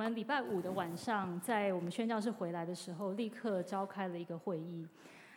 [0.00, 4.88] 我们礼拜五的晚上，在我们宣教士回来的时候，立刻召开了一个会议。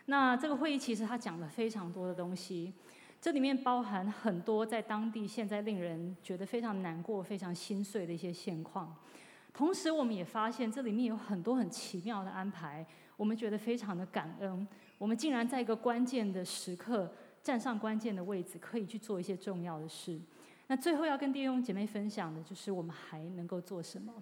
[0.05, 2.73] 那这个会议其实他讲了非常多的东西，
[3.19, 8.95] 这里面包含很多在当地现在令人觉得非常难过、非常心碎的一些现况。
[9.53, 12.85] 同时，我们也发现这里面有很多很奇妙的安排，
[13.17, 14.65] 我们觉得非常的感恩。
[14.97, 17.11] 我们竟然在一个关键的时刻
[17.41, 20.17] 站上关键的位置，可以去做一些重要的事。
[20.67, 24.13] 那最后要跟弟兄姐妹分享的就是我们还能够做什么。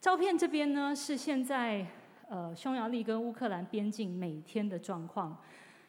[0.00, 1.84] 照片这边呢是现在
[2.28, 5.36] 呃匈牙利跟乌克兰边境每天的状况。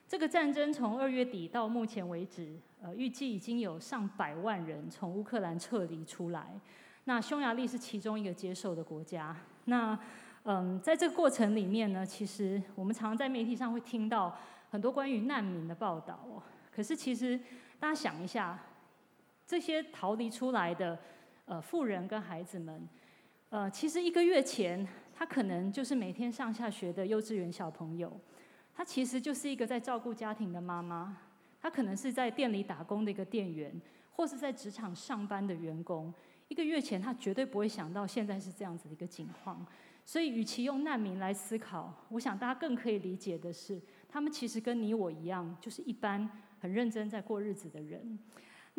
[0.07, 6.59] 这个战争从二月底到目前为止，呃预计已经有上百万人从乌克兰撤离出来。
[7.03, 9.35] 那匈牙利是其中一个接受的国家。
[9.65, 9.97] 那
[10.43, 14.35] 嗯，在这个过程里面呢，其实我们常在媒体上会听到。
[14.71, 16.39] 很多关于难民的报道哦，
[16.71, 17.35] 可是其实
[17.79, 18.55] 大家想一下，
[19.47, 20.95] 这些逃离出来的
[21.45, 22.87] 呃妇人跟孩子们，
[23.49, 28.15] 呃，其实一个月前他可能就是每天上下学的幼稚园小朋友，
[28.75, 31.17] 他其实就是一个在照顾家庭的妈妈，
[31.59, 33.73] 他可能是在店里打工的一个店员，
[34.11, 36.13] 或是在职场上班的员工。
[36.47, 39.65] 一个月前他绝对不会想到现在是这样子的一个情况，
[40.05, 43.81] 所以与其用难民来思考，我想大家更可以理解的是。
[44.07, 48.19] 他们其实跟你我一样，就是一般很认真在过日子的人。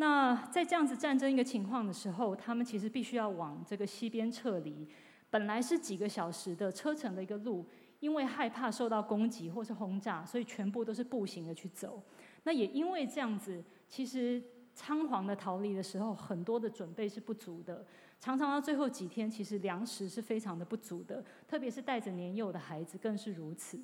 [0.00, 4.88] 那在这样子战争一个情况的时候，他们其实必须要往这个西边撤离。
[5.28, 7.66] 本来是几个小时的车程的一个路，
[8.00, 12.02] 因为害怕受到攻击或是轰炸，所以全部都是步行的去走。
[12.44, 14.42] 那也因为这样子，其实
[14.74, 17.84] 仓皇的逃离的时候，很多的准备是不足的。
[18.18, 23.78] 常常到最后几天，其实粮食是非常的不足的，特别是带着年幼的孩子更是如此。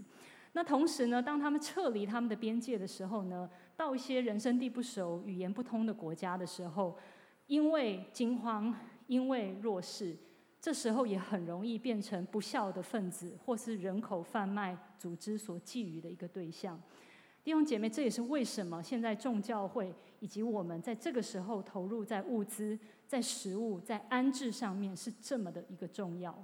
[0.56, 6.96] 那同时呢，当他们撤离他们的边界的时候呢，到一些人生地不熟、语言不通的国家的时候，
[7.46, 8.74] 因为惊慌，
[9.06, 10.16] 因为弱势，
[10.58, 16.80] 这时候也很容易变成不孝的分子，或是人口贩卖组织所觊觎的一个对象。
[17.44, 26.34] 弟兄姐妹，这也是为什么现在众教会以及我们在这个时候投入在物资、在食物、在安置上面是这么的一个重要。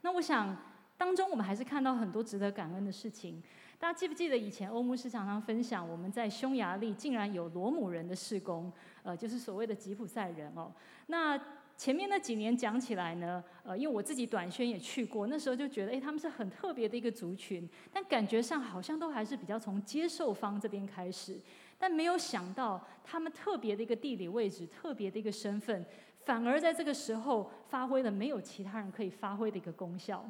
[0.00, 0.65] 那我想。
[0.96, 3.42] 当中，我们还是看到很多值得感恩的事情。
[3.78, 10.72] 大家记不记得以前欧牧师常常分享，我们在匈牙利竟然有罗姆人的事工，呃，就是所谓的吉普赛人哦。
[11.08, 11.38] 那
[11.76, 21.38] 前面那几年讲起来呢，呃，因为我自己短宣也去过，那时候就觉得，哎，他们是很特别的一个族群，但感觉上好像都还是比较从接受方这边开始，
[21.78, 25.84] 但没有想到他们特别的一个地理位置，特别的一个身份，
[26.24, 30.26] 反而在这个时候发挥了没有其他人可以发挥的一个功效。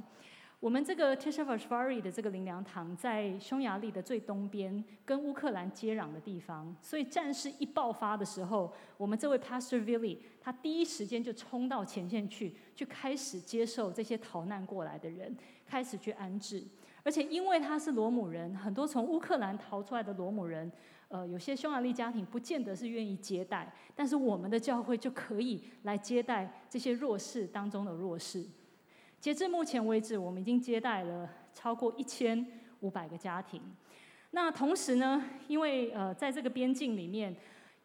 [0.59, 6.75] 我们这个 Tishavarshvili 的这个灵粮堂在匈牙利的最东边，跟乌克兰接壤的地方。
[6.81, 15.37] 所以战事一爆发的时候，我们这位 Pastor Vili 他第一时间就冲到前线去，去开始接受这些逃难过来的人，
[15.67, 16.65] 开始去安置。
[17.03, 20.73] 而且因为他是罗姆人，很多从乌克兰逃出来的罗姆人，
[21.09, 28.45] 呃，有些匈牙利家庭不见得是愿意接待，但是我们的教会就可以来接待这些弱势当中的弱势。
[29.27, 32.47] 截至目前为止，我们已经接待了超过一千
[32.79, 33.61] 五百个家庭。
[34.31, 37.35] 那同时呢，因为呃，在这个边境里面，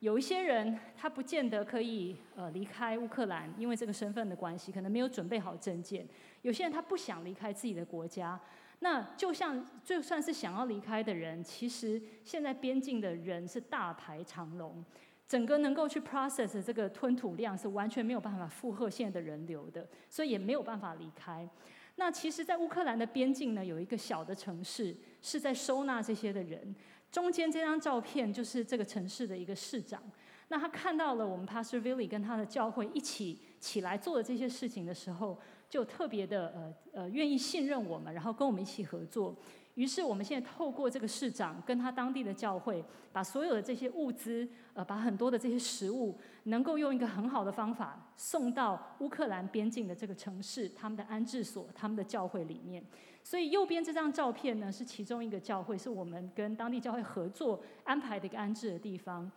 [0.01, 6.07] 有一些人他不见得可以呃离开乌克兰，因为这个身份的关系，可能没有准备好证件。
[6.43, 8.39] 有些人他不想离开自己的国家。
[8.77, 14.85] 那就像就算是想要离开的人，其实现在边境的人是大排长龙。
[15.31, 21.47] 整个能够去 process 的这个吞吐量是完全没有办法负荷现在的人流的，所以也没有办法离开。
[21.95, 26.75] 那其实，在乌克兰的边境呢，有一个小的城市是在收纳这些的人。
[27.09, 30.03] 中间这张照片就是这个城市的一个市长。
[30.49, 35.39] 那他看到了我们 Pastor Vili 跟他的教会一起起来做的这些事情的时候，
[35.69, 39.33] 就特别的呃呃愿意信任我们，然后跟我们一起合作。
[39.75, 42.83] 于是，我们现在透过这个市长跟他当地的教会，
[43.13, 52.83] 把所有的这些物资，呃，把很多的这些食物，能够用一个很好的方法送到乌克兰边境的这个城市，他们的安置所、他们的教会里面。
[53.23, 59.31] 所以，右边这张照片呢，是其中一个教会，是我们跟当地教会合作安排的一个安置的地方。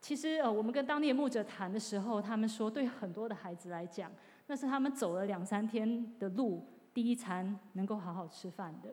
[0.00, 4.10] 其实，呃，我们跟当地的牧者谈的时候，他们说，对很多的孩子来讲，
[4.46, 8.88] 那是他们走了两三天的路，第一餐能够好好吃饭的。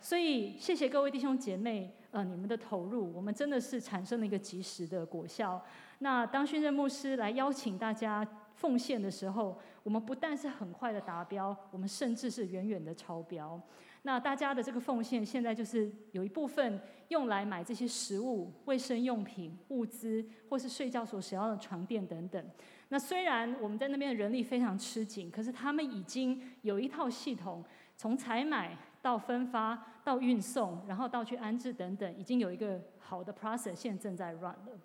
[0.00, 5.60] 所以谢谢各位弟兄姐妹，呃，你们的投入，我们真的是产生了一个及时的果效。
[5.98, 13.60] 那当宣任牧师来邀请大家奉献的时候，我们不但是很快的达标，我们甚至是远远的超标。
[14.02, 22.44] 那大家的这个奉献，现在就是有一部分用来买这些食物、卫生用品、物资，或是睡觉所使用的床垫等等。
[22.88, 27.64] 那虽然我们在那边的人力非常吃紧，可是他们已经有一套系统，
[27.96, 34.80] 从采买到分发到运送，然后到去安置等等，已经有一个好的 process，现在正在 run 了。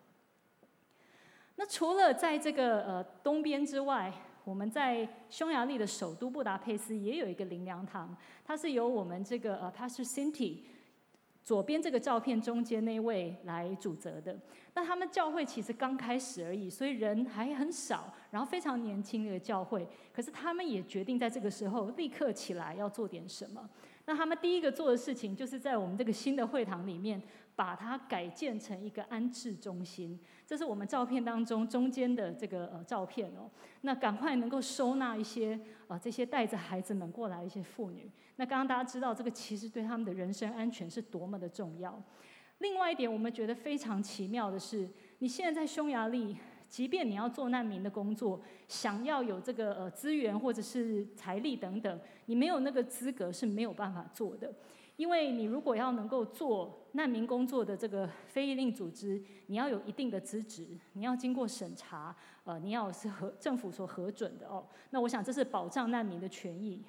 [1.55, 4.13] 那除了在这个呃东边之外，
[4.43, 8.15] 我们在匈牙利的首都布达佩斯也有一个灵粮堂，
[8.45, 10.59] 它是由我们这个呃 Pastor Cindy
[11.43, 14.37] 左边这个照片中间那位来主责的。
[14.75, 19.87] 那他们教会其实刚开始而已，所以人还很少，然后非常年轻的教会。
[20.13, 23.67] 可是他们也决定在这个时候立刻起来要做点什么。
[24.05, 27.21] 那他们第一个做的事情，就是在我们这个新的会堂里面，
[27.55, 30.19] 把它改建成一个安置中心。
[30.45, 33.49] 这是我们照片当中中间的这个呃照片哦。
[33.81, 38.11] 那赶快能够收纳一些呃这些带着孩子们过来一些妇女。
[38.37, 42.01] 那刚刚大家知道这个其实对他们的人身安全是多么的重要。
[42.57, 44.89] 另外一点，我们觉得非常奇妙的是，
[45.19, 46.37] 你现在在匈牙利，
[46.71, 54.49] 即便你要做难民的工作，想要有这个呃资源或者是财力等等，你没有那个资格是没有办法做的。
[54.95, 62.15] 因为你如果要能够做难民工作的这个非营利组织，你要有一定的资质，你要经过审查，
[62.45, 64.65] 呃，你要是核政府所核准的哦。
[64.91, 66.81] 那我想这是保障难民的权益。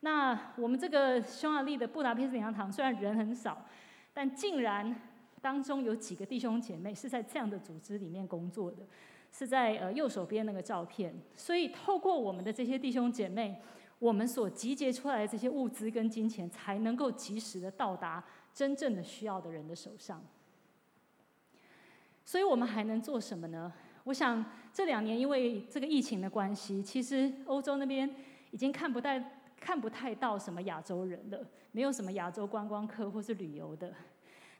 [0.00, 3.66] 那我们这个匈牙利的布达佩斯灵粮堂虽然人很少，
[4.12, 4.94] 但竟然
[5.42, 8.78] 当中有几个弟兄姐妹是在这样的组织里面工作的，
[9.30, 11.14] 是在呃右手边那个照片。
[11.36, 13.60] 所以透过我们的这些弟兄姐妹。
[13.98, 20.20] 我们所集结出来的这些物资跟金钱，才能够及时的到达真正的需要的人的手上。
[22.24, 23.72] 所以我们还能做什么呢？
[24.02, 28.12] 我想这两年因为这个疫情的关系，其实欧洲那边
[28.50, 33.94] 已经看不太看不太到什么亚洲人了，没有什么亚洲观光客或是旅游的。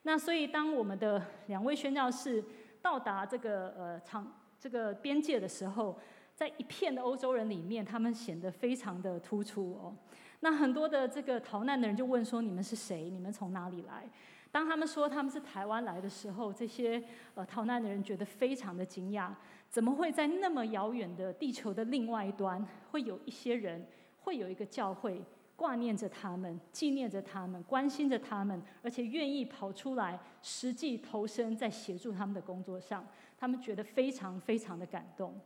[0.03, 2.45] 那所以当我们的两位宣教士
[2.81, 5.99] 到达这个呃长这个边界的时候，
[6.35, 9.95] 在一片的欧洲人里面，他们显得非常的突出哦。
[10.41, 13.09] 那很多的这个逃难的人就问说：“你们是谁？
[13.09, 14.09] 你们从哪里来？”
[14.51, 17.03] 当他们说他们是台湾来的时候，这些
[17.35, 19.31] 呃逃难的人觉得非常的惊讶，
[19.71, 23.87] 怎么会在那么遥远的地球的另外一端，会有一些人，
[24.19, 25.23] 会有一个教会
[25.57, 33.07] 挂念着他们，纪念着他们，关心着他们，而且愿意跑出来，实际投身在协助他们的工作上。
[33.39, 35.39] 他们觉得非常非常的感动。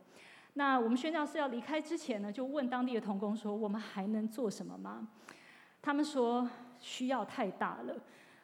[0.53, 5.07] 那我们宣教士要离开之前呢，就问当地的童工说：“我们还能做什么吗？”
[5.81, 6.47] 他们说
[6.79, 7.95] ：“需要太大了，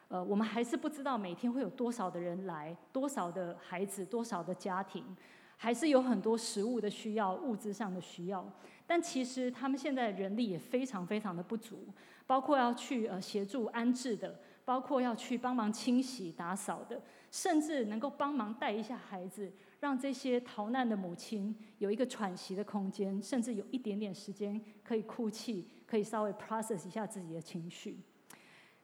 [0.08, 5.04] 呃，我们还是不知道每天会有多少的人来，多少的孩子，多少的家庭，
[5.64, 8.46] 还是有很多食物的需要，物资上的需要。
[8.86, 11.88] 但其实他们现在人力也非常非常的不足，
[12.26, 17.00] 包括要去呃协助安置的，包括要去帮忙清洗打扫的，
[17.30, 19.50] 甚至能够帮忙带一下孩子。”
[19.80, 27.98] 让这些逃难的母亲有一个喘息的空间，甚至有一点点时间可以哭泣，可以稍微 process 一下自己的情绪。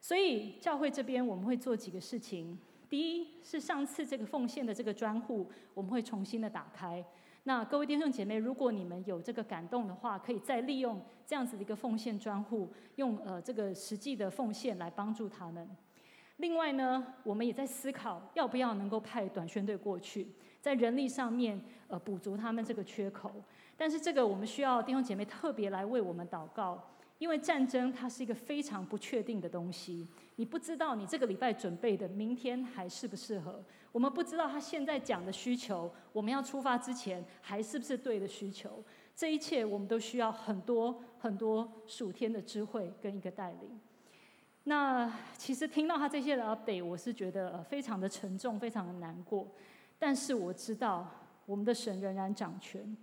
[0.00, 2.58] 所以教会这边我们会做几个事情。
[2.90, 7.02] 第一是上次这个奉献的这个专户，我们会重新的打开。
[7.44, 15.66] 那各位弟兄姐妹，如果你们有这个感动的话，可以再利用这样子的一个奉献专户，用呃这个实际的奉献来帮助他们。
[16.38, 20.26] 另外呢，我们也在思考要不要能够派短宣队过去。
[20.61, 23.30] 在人力上面，呃，补足他们这个缺口。
[23.76, 26.82] 但是这个我们需要弟兄姐妹特别来为我们祷告，
[27.18, 30.06] 因为战争它是一个非常不确定的东西。
[30.40, 33.62] 你不知道你这个礼拜准备的明天还适不适合。
[33.92, 38.82] 我们不知道他现在讲的需求，我们要出发之前还是不是对的需求。
[39.14, 43.78] 这一切我们都需要很多很多属天的智慧跟一个带领。
[44.64, 49.47] 那其实听到他这些的 update，我是觉得非常的沉重，非常的难过。
[49.99, 51.06] 但是我知道，
[51.44, 52.97] 我们的神仍然掌权。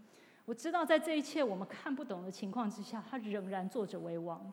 [0.45, 4.51] 我知道，在这一切我们看不懂的情况之下，他仍然坐着为王。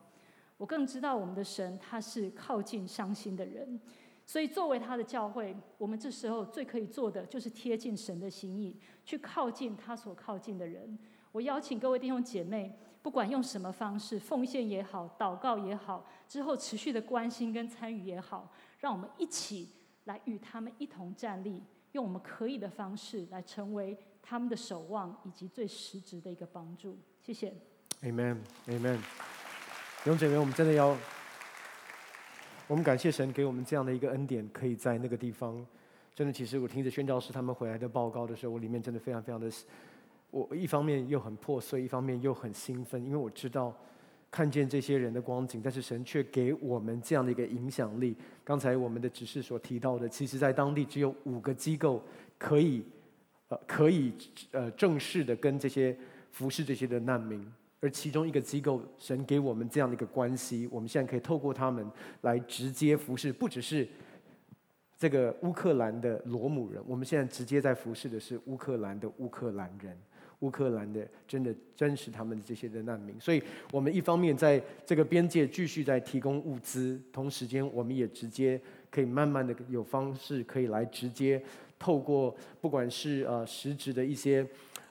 [0.57, 3.79] 我更知道，我们的神他是靠近伤心的人。
[4.25, 10.97] 所以，作为他的教会，我们这时候最可以做的，就是贴近神的心意，去靠近他所靠近的人。
[11.31, 19.69] 我邀请各位弟兄姐妹，不管用什么方式，奉献也好，祷告也好，之后持续的关心跟参与也好，让我们一起
[20.05, 21.61] 来与他们一同站立。
[21.91, 26.97] 用我们可以的方式来成为他们的守望，以及最实质的一个帮助。
[27.21, 27.53] 谢谢。
[28.01, 29.34] Amen，Amen。
[30.05, 30.95] 弟兄姐妹，我们真的要
[32.67, 35.65] 我们感谢神给我们这样的一个恩典，可以在那个地方。
[36.13, 39.49] 真的，其实我听着宣教师他们回来的报告的时候，我里面真的非常非常的，
[40.29, 43.75] 我一方面又很破碎，一方面又很兴奋，因为我知道。
[44.29, 48.15] 看见这些人的光景，但是神却给我们这样的一个影响力。
[48.43, 52.03] 刚才我们的指示所提到的，其实在当地只有五个机构
[52.37, 52.85] 可以，
[53.47, 54.13] 呃，可以
[54.51, 55.97] 呃正式的跟这些
[56.31, 57.43] 服侍这些的难民，
[57.81, 61.85] 而其中一个机构，神给我们这样的一个关系，我们现在可以透过他们
[62.21, 63.87] 来直接服侍，不只是
[64.97, 69.97] 这个乌克兰的罗姆人，我们现在直接在服侍的是乌克兰的乌克兰人。
[70.39, 73.41] 乌克兰的真的真实他们的这些的难民，所以
[73.71, 78.59] 我们一方面在这个边界继续在提供物资，同时间我们也直接
[78.91, 81.41] 可以慢慢的有方式可以来直接
[81.79, 84.45] 透过不管是呃实质的一些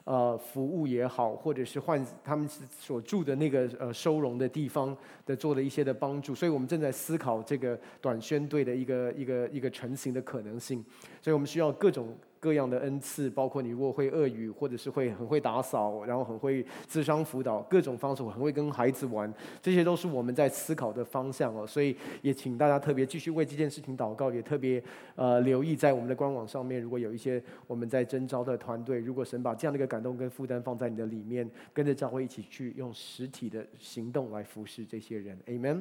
[0.05, 4.97] 呃服务也好，或者是换他们所住的那个呃收容的地方
[5.27, 10.85] 的做了一些的帮助，所以我们正在思考这个短宣队的一个一个一个成型的可能性，
[11.21, 12.17] 所以我们需要各种。
[12.45, 19.33] 各样的恩赐，包括你如果会俄语，或者是会很会打扫，然后很会智商辅导，各种方式，我很会跟孩子玩，
[19.63, 21.67] 这些都是我们在思考的方向哦。
[21.67, 24.83] 所以也请大家特别继续为这件事情祷告，也特别
[25.15, 35.81] 呃留意在我们的官网上面，如果有一些我们在征招的团队，如果神把这样的一个感动跟负担放在你的里面，跟着教会一起去用实体的行动来服侍这些人，Amen。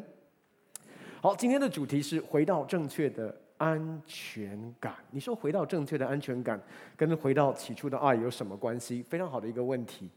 [1.20, 3.43] 好，今天的主题是回到正确的。
[3.58, 6.62] 安全感，你说回到正确的安全感，
[6.98, 9.02] 跟回到起初的爱有什么关系？
[9.04, 10.10] 非常好的一个问题。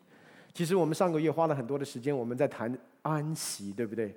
[0.52, 4.14] 其实我们上个月花了很多的时间，我们在谈安息，对不对？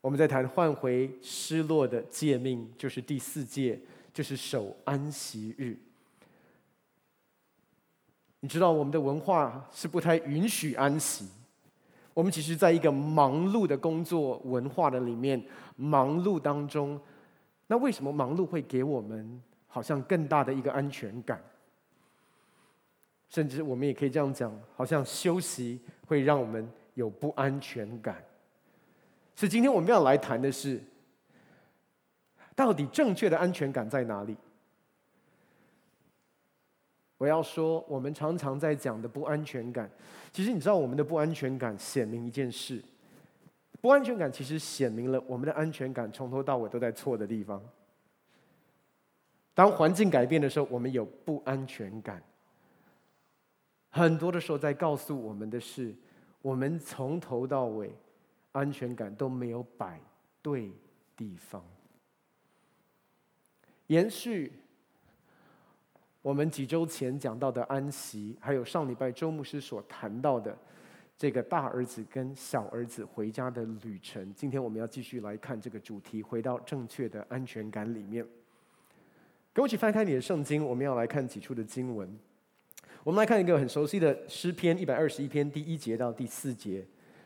[0.00, 3.80] 我们在谈换回失落的诫命，就是第四诫，
[4.12, 5.76] 就是守安息日。
[8.40, 11.28] 你知道我们的文化是不太允许安息。
[12.12, 15.42] 我们其实在一个忙碌的工作文化的里面，
[15.76, 17.00] 忙碌当中。
[17.70, 21.40] 那为什么忙碌会给我们好像更大的一个安全感？
[23.28, 28.20] 甚至我们也可以这样讲，好像休息会让我们有不安全感。
[29.36, 30.82] 所以今天我们要来谈的是，
[32.56, 34.36] 到底正确的安全感在哪里？
[37.18, 39.88] 我要说，我们常常在讲的不安全感，
[40.32, 42.82] 其实你知道，我们的不安全感显明一件事。
[43.80, 47.62] 不安全感其实显明了我们的安全感从头到尾都在错的地方。
[49.54, 52.22] 当环境改变的时候，我们有不安全感。
[53.90, 55.94] 很多的时候在告诉我们的是，
[56.42, 57.90] 我们从头到尾
[58.52, 60.00] 安全感都没有摆
[60.40, 60.70] 对
[61.16, 61.64] 地方。
[63.88, 64.52] 延续
[66.22, 70.56] 我们几周前讲到的安息，还有上礼拜周牧师所谈到的。
[71.20, 78.26] 这个大儿子跟小儿子回家的旅程，今天我们要继续来看这个主题，回到正确的安全感里面。
[79.52, 82.18] 跟我一起翻开你的圣经，我们要来看几处的经文。
[83.04, 86.78] 我们来看一个很熟悉的诗篇一百二十一篇第一节到第四节。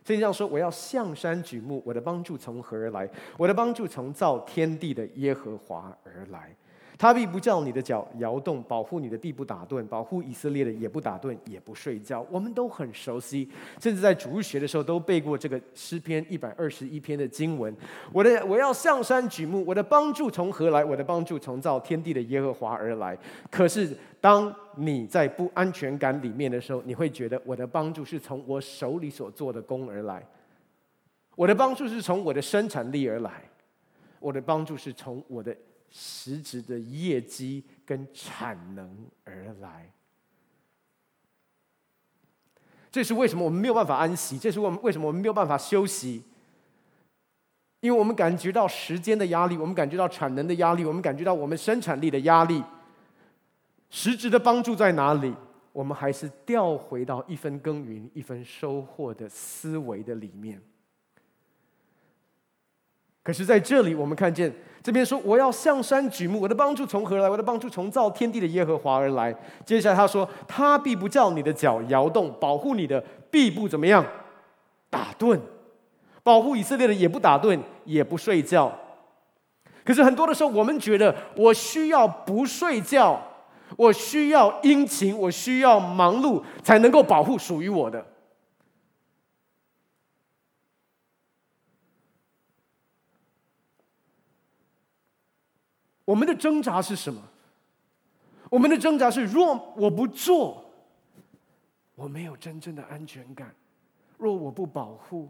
[0.04, 3.08] 圣经上说：“我要向山举目，我的帮助从何而来？
[3.38, 6.52] 我的帮助从造天地的耶和华而来。”
[6.96, 12.24] 他必不叫你的脚摇动，保护你的必不打盹，保护以色列的也不打盹，也不睡觉。
[12.30, 13.48] 我们都很熟悉，
[13.80, 17.74] 甚至在主日学的时候都背过这个诗篇一百二十一篇的经文。
[18.12, 20.84] 我的我要向山举目，我的帮助从何来？
[20.84, 23.18] 我的帮助从造天地的耶和华而来。
[23.50, 30.24] 可是当你在不安全感里面的时候，你会觉得我的帮助是从我手里所做的工而来，
[31.34, 33.42] 我的帮助是从我的生产力而来，
[34.20, 35.54] 我的帮助是从我的。
[35.96, 39.88] 实质的业绩跟产能而来，
[42.90, 44.36] 这是为什么我们没有办法安息？
[44.36, 46.24] 这是我们为什么我们没有办法休息？
[47.78, 52.60] 因为我们感觉到时间的压力，我们感觉到产能的压力，我们感觉到我们生产力的压力。
[53.88, 55.32] 实质的帮助在哪里？
[55.72, 60.60] 我们还是调回到一分耕耘一分收获的思维的里面。
[63.24, 64.52] 可是在这里，我们看见。
[64.82, 67.26] 这边说，我要向山举目，我的帮助从何来？
[67.26, 69.34] 我的帮助从造天地的耶和华而来。
[69.64, 74.04] 接下来他说，他必不叫你的脚摇动，保护你的必不怎么样
[74.90, 75.40] 打盹，
[76.22, 78.70] 保护以色列的也不打盹，也不睡觉。
[79.82, 83.18] 可是很多的时候，我们觉得我需要不睡觉，
[83.78, 88.04] 我需要殷勤，我需要忙碌，才能够保护属于我的。
[96.04, 97.22] 我们的挣扎是什么？
[98.50, 100.64] 我们的挣扎是：若我不做，
[101.94, 103.48] 我没有真正的安全感；
[104.18, 105.28] 若我不保护，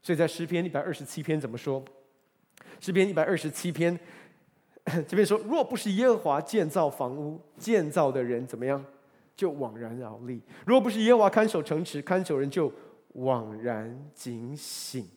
[0.00, 1.84] 所以在诗篇一百二十七篇怎么说？
[2.80, 3.98] 诗篇一百二十七篇，
[5.06, 8.84] 这边说：若不是耶和华建造房屋，建造的人怎么样？
[9.36, 12.72] 就枉然劳力；若不是耶和华看守城池，看守人就
[13.14, 15.08] 枉然警醒。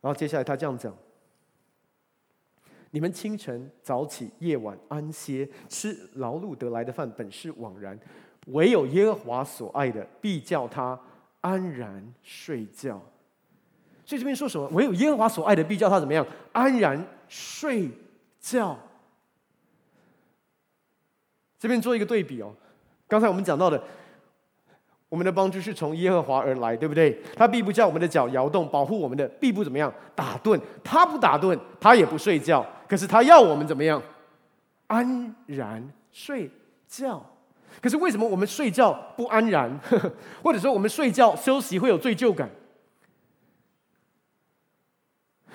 [0.00, 0.96] 然后接下来他这样讲：
[2.90, 7.94] 你们清晨早起，夜晚安歇，吃劳碌得来的饭，本是枉然；
[8.46, 10.98] 唯有耶和华所爱的，必叫他
[11.40, 13.00] 安然睡觉。
[14.06, 14.66] 所以这边说什么？
[14.72, 16.26] 唯有耶和华所爱的，必叫他怎么样？
[16.52, 17.90] 安然睡
[18.40, 18.78] 觉。
[21.58, 22.54] 这边做一个对比哦，
[23.06, 23.82] 刚才我们讲到的，
[25.10, 27.20] 我们的帮助是从耶和华而来，对不对？
[27.36, 32.64] 他必不叫我们的脚摇动，保护我们的必不怎么样打盹，他不打盹，他也不睡觉。
[32.88, 34.02] 可是他要我们怎么样？
[34.86, 36.50] 安然睡
[36.88, 37.24] 觉。
[37.80, 39.78] 可是为什么我们睡觉不安然？
[40.42, 42.50] 或者说我们睡觉休息会有罪疚感？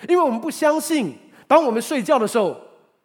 [0.08, 2.56] 因为我们不相信，当我们睡觉的时候，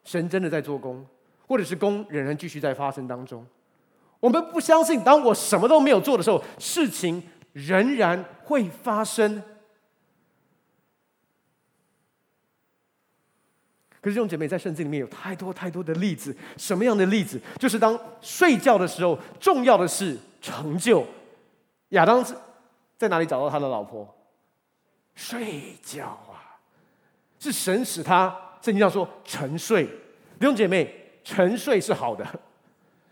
[0.04, 1.04] 神真的在做工。
[1.46, 3.42] 或者是工仍然继续在发生当中，
[4.20, 7.22] 我们不相信，当我什么都没有做的时候，事情
[7.54, 9.42] 仍然会发生。
[14.00, 17.40] 可是弟兄姐妹，在圣经里面有太多太多的例子，什么样的例子？
[17.58, 21.04] 就是当睡觉的时候，重要的是成就。
[21.90, 22.24] 亚当
[22.96, 24.08] 在哪里找到他的老婆？
[25.14, 26.58] 睡觉啊，
[27.38, 28.28] 是神使他，
[28.62, 29.84] 圣经上说沉睡。
[29.84, 30.94] 弟兄姐妹。
[31.24, 32.26] 沉睡是好的，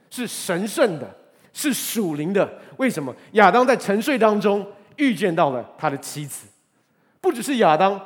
[0.08, 1.06] 是神圣的，
[1.52, 2.50] 是属灵的。
[2.78, 3.14] 为什么？
[3.32, 4.66] 亚当在沉睡当中
[4.96, 6.46] 遇见到了他的妻子，
[7.20, 8.00] 不只是亚当，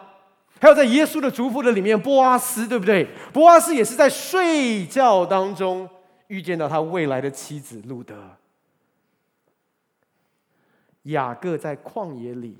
[0.61, 3.09] 还有在耶稣的嘱咐的里面，波阿斯，对不对？
[3.33, 5.88] 波阿斯也是在睡觉当中
[6.29, 8.37] 遇见到他未来的妻子路德。
[11.05, 12.59] 雅各在旷野里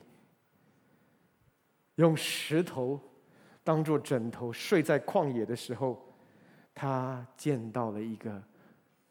[1.97, 2.99] 用石头
[3.62, 6.07] 当做枕头睡在旷野的时候。
[6.73, 8.42] 他见到了一个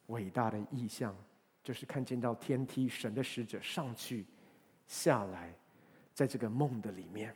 [0.07, 1.15] 伟大的异象，
[1.63, 4.25] 就是看见到天梯，神的使者上去、
[4.87, 5.53] 下来，
[6.15, 7.35] 在这个梦的里面。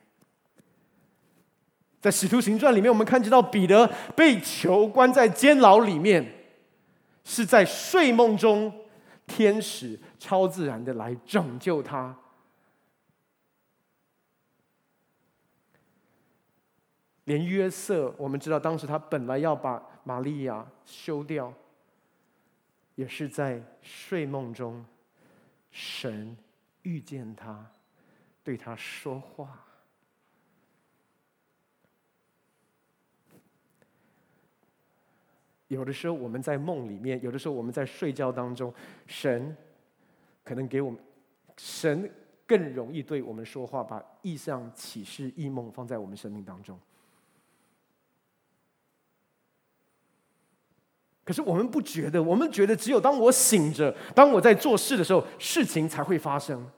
[2.04, 6.22] 在使徒行传里面，我们看见到彼得被囚关在监牢里面，
[7.24, 8.70] 是在睡梦中，
[9.26, 12.14] 天使超自然的来拯救他。
[17.24, 21.54] 连约瑟，我们知道当时他本来要把玛利亚休掉，
[22.96, 24.86] 也是在睡梦中，
[25.72, 26.36] 神
[26.82, 27.66] 遇见他，
[28.44, 29.66] 对他说话。
[35.68, 38.74] 有的时候我们在梦里面，有的时候我们在睡觉当中，
[39.08, 39.56] 神
[40.44, 41.00] 可能给我们，
[41.58, 42.12] 神
[42.46, 46.80] 更容易对我们说话，把异象、启示、异梦放在我们生命当中。
[51.26, 56.70] 可是我们不觉得，我们觉得只有当我醒着，当我在做事的时候，事情才会发生。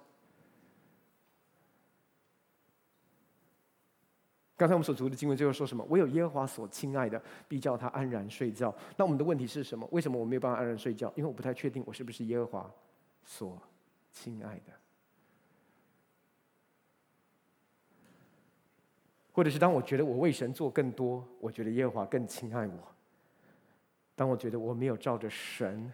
[4.57, 5.83] 刚才我们所读的经文最后说什么？
[5.89, 8.73] 唯有耶和华所亲爱的，必叫他安然睡觉。
[8.95, 9.87] 那我们的问题是什么？
[9.91, 11.11] 为什么我没有办法安然睡觉？
[11.15, 12.71] 因为我不太确定我是不是耶和华
[13.25, 13.61] 所
[14.13, 14.71] 亲爱的，
[19.33, 22.95] 或者是当我觉得我为神做更多，我觉得耶和华更亲爱我。
[24.15, 25.91] 当我觉得我没有照着神，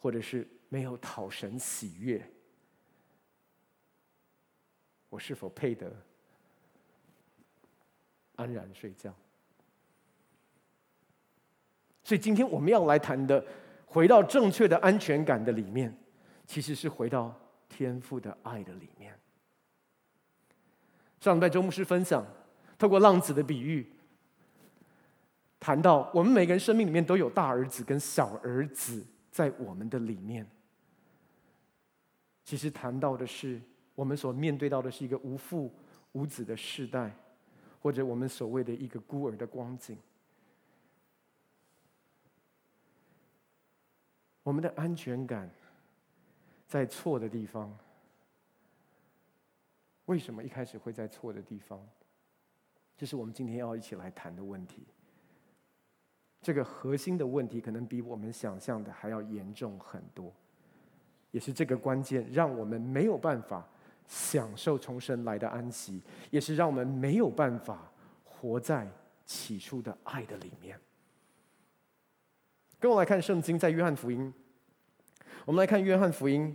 [0.00, 2.28] 或者是没有讨神喜悦，
[5.08, 5.94] 我是否配得
[8.36, 9.14] 安然睡觉？
[12.02, 13.44] 所以今天我们要来谈的，
[13.86, 15.96] 回到正确的安全感的里面，
[16.46, 17.34] 其实是回到
[17.68, 19.18] 天父的爱的里面。
[21.20, 22.26] 上礼拜周牧师分享，
[22.78, 23.90] 透过浪子的比喻。
[25.58, 30.46] 谈到我们每个人生命里面都有大儿子跟小儿子在我们的里面，
[32.44, 33.58] 其实谈到的是
[33.94, 35.74] 我们所面对到的是一个无父
[36.12, 37.10] 无子的世代，
[37.84, 39.98] 或者我们所谓的一个孤儿的光景。
[44.42, 45.50] 我们的安全感
[46.66, 47.76] 在错的地方，
[50.06, 51.78] 为什么一开始会在错的地方？
[52.96, 54.86] 这是我们今天要一起来谈的问题。
[56.40, 60.32] 这个核心的问题可能比我们想象的还要严重很多，
[61.32, 63.68] 也是这个关键，让我们没有办法
[64.06, 67.90] 享受重生来的安息，也是让我们没有办法
[68.24, 68.88] 活在
[69.24, 70.78] 起初的爱的里面。
[72.78, 74.32] 跟我来看圣经，在约翰福音，
[75.46, 76.54] 我们来看约翰福音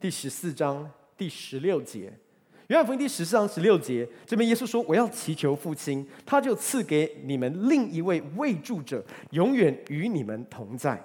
[0.00, 2.12] 第十四章第十六节。
[2.68, 11.02] 约翰福音第十四章十六节，这边耶稣说：“我要祈求父亲，他就赐给你们另一位慰助者，永远与你们同在。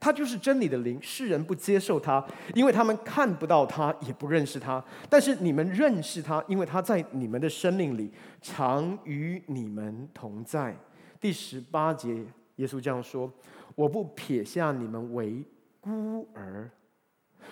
[0.00, 4.82] 他就是真理的灵，世人不接受他，因为他们看不到他，也不认识他。
[5.10, 8.10] 但是你们认识他，因为他在你们的生命里，
[8.40, 10.74] 常与你们同在。”
[11.20, 12.24] 第十八节，
[12.56, 13.30] 耶稣这样说
[13.76, 15.44] ：“我不撇下你们为
[15.82, 16.70] 孤儿，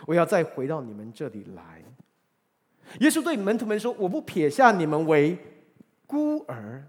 [0.07, 1.83] 我要再回到你们这里来。”
[3.01, 5.37] 耶稣对门徒们说：“我不撇下你们为
[6.07, 6.89] 孤儿。”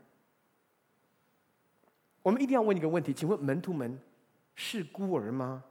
[2.24, 4.00] 我们一定要问一个问题，请问门徒们
[4.62, 5.64] 是孤儿吗？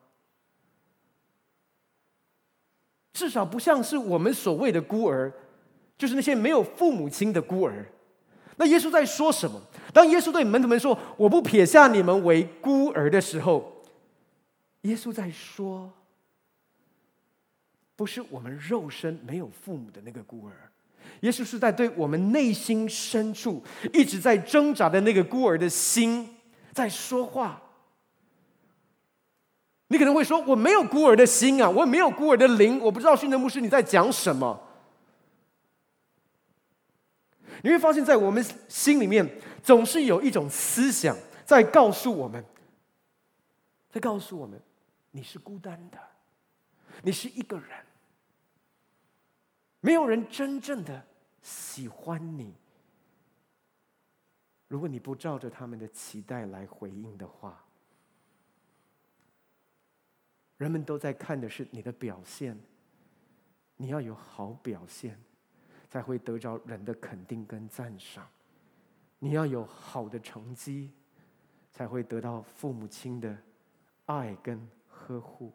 [3.13, 5.31] 至少不像是我们所谓的孤儿，
[5.99, 7.85] 就是那些没有父母亲的孤儿。
[8.57, 9.61] 那耶稣在说什么？
[9.93, 13.83] 当耶稣对门徒们说“我不撇下你们为孤儿”的时候，
[14.83, 15.93] 耶稣在说。
[17.95, 20.71] 不是我们肉身没有父母的那个孤儿，
[21.21, 26.37] 耶稣是在对我们内心深处一直在挣扎的那个孤儿的心
[26.73, 27.61] 在说话。
[29.89, 34.65] 你可能会说：“我没有孤儿的心啊，我也没有孤儿的灵，我不知道训德牧师你在讲什么。”
[37.65, 42.45] 你会发现在我们心里面总是有一种思想在告诉我们，
[43.91, 44.61] 在告诉我们
[45.11, 45.99] 你是孤单的，
[47.03, 47.69] 你是一个人。
[49.81, 51.05] 没有人真正的
[51.43, 52.55] 喜欢你。
[54.69, 57.65] 如果你不照着他们的期待来回应的话，
[60.59, 62.59] 人们都在看的是你的表现。
[63.77, 65.19] 你要有好表现，
[65.89, 68.29] 才会得着人的肯定跟赞赏。
[69.21, 70.91] 你要有好的成绩，
[71.73, 73.37] 才会得到父母亲的
[74.07, 75.53] 爱跟呵护。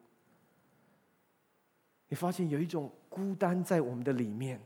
[2.07, 4.61] 你发现有一种孤单在我们的里面，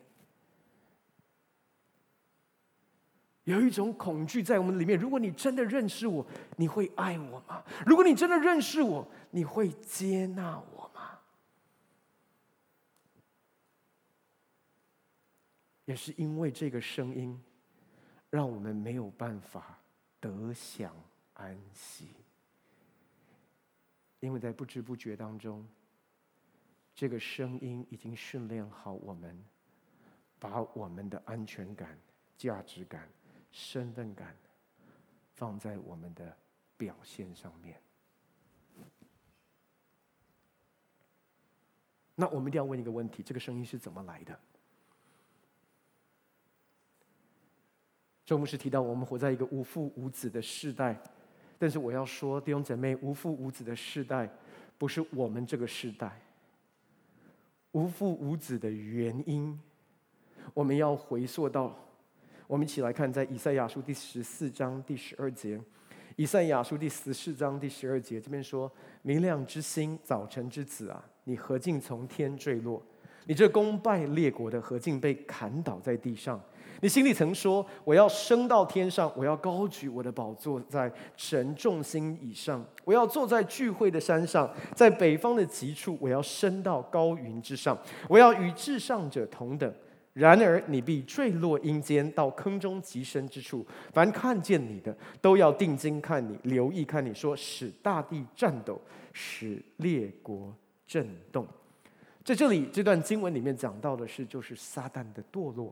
[3.47, 4.99] 有一种恐惧在我们里面。
[4.99, 6.25] 如果你真的认识我，
[6.57, 7.63] 你会爱我吗？
[7.85, 11.17] 如果你真的认识我，你会接纳我吗？
[15.85, 17.41] 也是因为这个声音，
[18.29, 19.79] 让我们没有办法
[20.19, 20.93] 得享
[21.35, 22.09] 安息，
[24.19, 25.65] 因为在不知不觉当中。
[26.93, 29.41] 这个声音已经训练好我们，
[30.37, 31.97] 把我们的安全感、
[32.35, 33.07] 价值感、
[33.57, 34.35] 身份感
[35.33, 36.37] 放在我们的
[36.77, 37.81] 表现上面。
[42.13, 44.39] 那我们一定要问一个问题：这个声音是怎么来的？
[48.23, 50.95] 周牧师提到，我们活在一个无父无子的世代，
[51.57, 54.29] 但是我要说，弟兄姐妹，无父无子的世代
[54.77, 56.21] 不是我们这个世代。
[57.71, 59.59] 无父无子的原因，
[60.53, 61.75] 我们要回溯到，
[62.47, 65.59] 我们一起来看，在以赛亚书第十四章第十二节。
[66.15, 68.71] 以赛亚书第十四章第十二节这边说
[69.03, 72.81] ：“明亮之星，早晨之子啊，你何竟从天坠落？
[73.25, 76.41] 你这攻败列国的，何竟被砍倒在地上？”
[76.79, 89.71] 你心里曾说：“我要升到天上，我要高举我的宝座在神众星以上，我要坐在聚会的山上，在北方的极处，我要升到高云之上，我要与至上者同等。
[90.17, 93.63] 然而你必坠落阴间，到坑中极深之处。
[93.93, 98.81] 凡看见你的，都要定睛看你，留意看你说，使大地颤抖，
[99.13, 100.51] 使列国
[100.87, 101.45] 震动。”
[102.25, 105.71] 在这里，这段经文里面讲到的是，就是撒旦的堕落。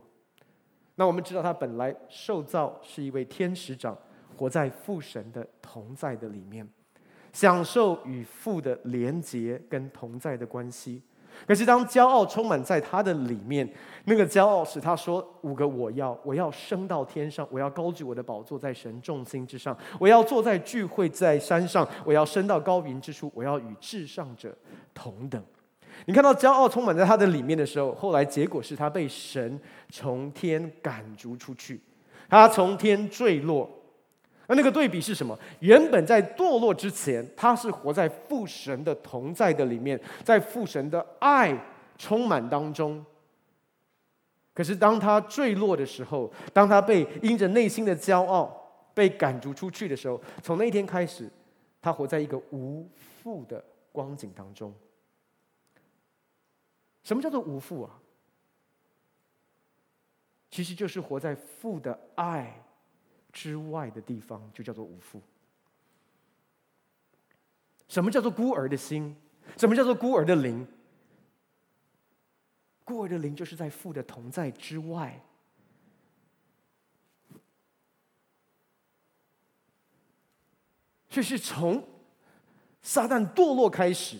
[0.94, 3.98] 那我们知道，他本来受造是一位天使长，
[4.36, 6.64] 活在父神的同在的里面，
[7.32, 11.02] 享受与父的连结跟同在的关系。
[11.44, 13.68] 可是当骄傲充满在他的里面，
[14.04, 24.56] 那个骄傲使他说五个我要：我要升到天上，我要高举我的宝座在神众心之上，我要坐在聚会在山上，我要升到高云之处，我要与至上者
[24.94, 25.42] 同等。
[26.06, 31.80] 你看到骄傲充满在他的里面的时候，后来结果是他被神从天赶逐出去，
[32.28, 33.70] 他从天坠落。
[34.48, 35.36] 那那个对比是什么？
[35.60, 41.56] 原本在堕落之前，他是活在父神的同在的里面，在父神的爱
[41.98, 43.04] 充满当中。
[44.54, 48.54] 可是当他坠落的时候，当他被因着内心的骄傲
[48.94, 51.28] 被赶逐出去的时候，从那一天开始，
[51.82, 52.88] 他活在一个无
[53.22, 54.72] 父的光景当中。
[57.02, 57.90] 什么叫做无父啊？
[60.50, 62.64] 其实就是活在父的爱
[63.36, 65.20] 之外的地方，就叫做无父。
[67.86, 69.14] 什么叫做孤儿的心？
[69.58, 70.66] 什么叫做孤儿的灵？
[72.82, 75.22] 孤儿的灵就是在父的同在之外。
[81.10, 81.86] 这是从
[82.80, 84.18] 撒旦堕落开始，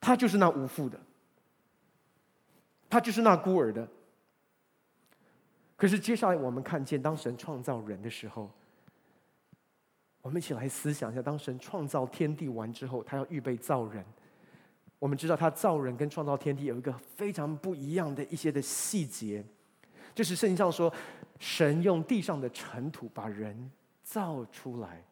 [0.00, 0.98] 他就是那无父的，
[2.90, 3.88] 他就是那孤儿的。
[5.82, 8.48] 可是接下来我们看见，当神创造人的时候，
[10.20, 14.04] 我们一起来思想一下：当神创造天地完之后，他要预备造人。
[15.00, 19.44] 我们知道，他造人跟创造天地有一个非常不一样的一些的细节，
[20.14, 20.94] 就是圣经上说，
[21.40, 23.68] 神用地上的尘土把人
[24.04, 25.04] 造出来。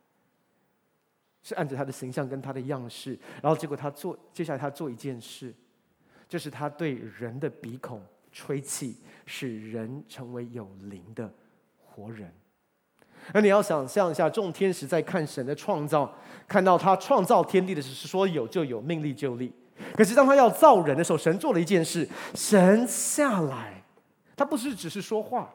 [1.43, 5.53] 是按着他的形象跟他的样式，然后结果他做，接下来他做一件事，
[6.29, 8.01] 就是他对人的鼻孔
[8.33, 11.33] 吹气，使人成为有灵的
[11.85, 12.33] 活人。
[13.33, 16.13] 而你要想象一下，众天使在看神的创造，
[16.49, 19.53] 看到他创造天地的时候是说有就有，命立就立。
[19.95, 23.83] 可是当他要造人的时候，神做了一件事，神下来，
[24.37, 25.53] 他不是只是说话，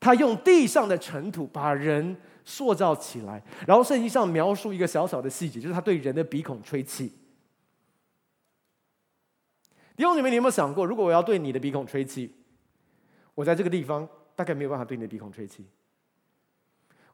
[0.00, 2.16] 他用地上的尘土把人。
[2.50, 7.12] 塑造起来，然后圣经上描述一个小小的细节，就是他对人的鼻孔吹气。
[9.98, 12.32] 弟兄姊妹，你有没有想过，如果我要对你的鼻孔吹气，
[13.34, 15.66] 我在这个地方大概没有办法对你的鼻孔吹气。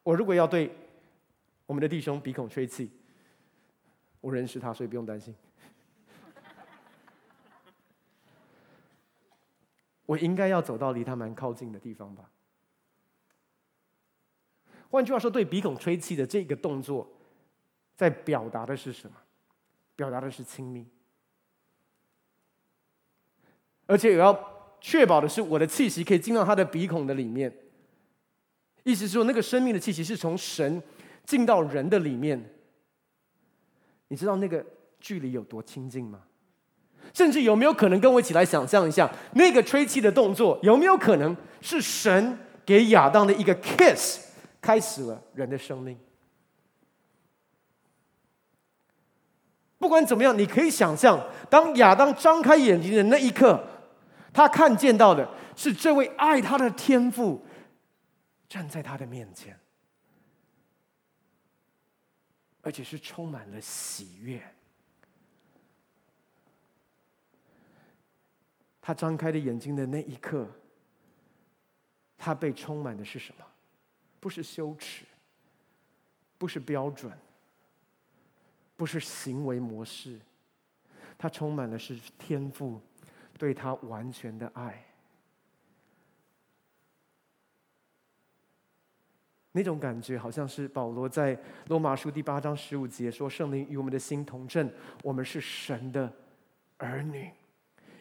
[0.03, 0.70] 我如果要对
[1.64, 2.90] 我们的弟兄鼻孔吹气，
[4.20, 5.35] 我认识他，所以不用担心。
[10.05, 12.31] 我应该要走到离他蛮靠近的地方吧。
[14.90, 17.11] 换句话说，对鼻孔吹气的这个动作，
[17.97, 19.16] 在表达的是什么？
[19.97, 20.87] 表达的是亲密，
[23.87, 24.38] 而且也要
[24.81, 27.53] 确保的是，我的气息可以进到他的鼻孔的里面。
[28.83, 30.83] 意思是说，那个生命的气息是从神
[31.25, 32.53] 进到人的里面。
[34.09, 34.64] 你知道那个
[35.01, 36.20] 距离有多亲近吗？
[37.12, 44.20] 甚至有没有可能跟我一起来想象一下，那个吹气的动作有没有可能是神给亚当的一个 kiss？
[44.61, 45.99] 开始了人的生命。
[49.79, 53.62] 不管怎么样，你可以想象，当亚当张开眼睛的那一刻，
[54.35, 57.47] 他看见到的是这位爱他的天父
[58.49, 59.59] 站在他的面前，
[62.61, 64.42] 而且是充满了喜悦。
[68.83, 70.47] 他张开的眼睛的那一刻，
[72.18, 73.47] 他被充满的是什么？
[74.18, 75.05] 不是羞耻，
[76.37, 77.11] 不是标准，
[78.77, 80.18] 不是行为模式，
[81.16, 82.81] 他充满的是天赋
[83.38, 84.85] 对他完全的爱。
[89.53, 94.70] 那种感觉好像是保罗在罗马书第八章十五节说：“圣灵与我们的心同证，
[95.03, 96.12] 我们是神的
[96.79, 97.31] 儿女，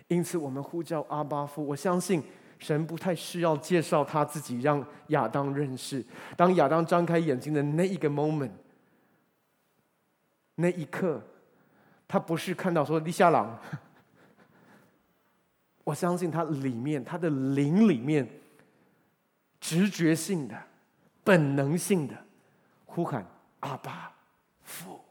[0.08, 2.24] 因此我们呼叫阿爸父。”我相信。
[2.60, 6.02] 神不太需要介绍他自己，让亚当认识。
[6.38, 8.52] 当亚当张开眼睛的那一个 moment，
[10.56, 11.22] 那一刻，
[12.08, 13.60] 他不是看到说“李夏朗”，
[15.84, 18.28] 我相信他里面，他的灵里面，
[19.60, 20.58] 直觉性的、
[21.24, 22.16] 本能性的
[22.86, 23.26] 呼喊
[23.60, 24.14] “阿爸
[24.64, 25.02] 父”，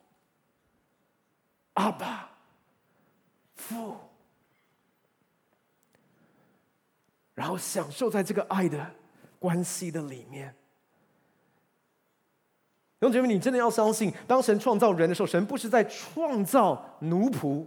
[1.74, 2.30] 阿爸
[3.54, 3.96] 父。
[7.34, 8.94] 然后享受在这个爱的
[9.38, 10.54] 关系的里面。
[13.00, 17.66] 弟兄姐妹，你真的要相信，当神创造人的时候，神不是在创造奴仆。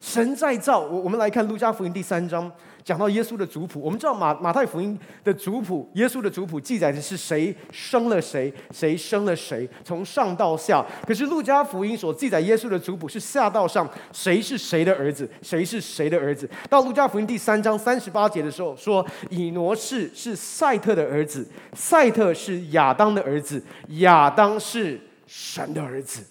[0.00, 2.50] 神在造我，我们来看路加福音第三章，
[2.84, 3.80] 讲到耶稣的族谱。
[3.80, 10.86] 我们知道马马太福音的族谱，耶稣的族谱记载的是谁生了谁，谁生了谁，从上到下。
[11.04, 16.48] 可是路加福音所记载耶稣的族谱是下到上，谁是谁的儿子，谁是谁的儿子。
[16.70, 23.60] 到路加福音第三章三十八节的时候，说以挪士是赛特的儿子，赛特是亚当的儿子，
[23.98, 26.24] 亚当是神的儿子，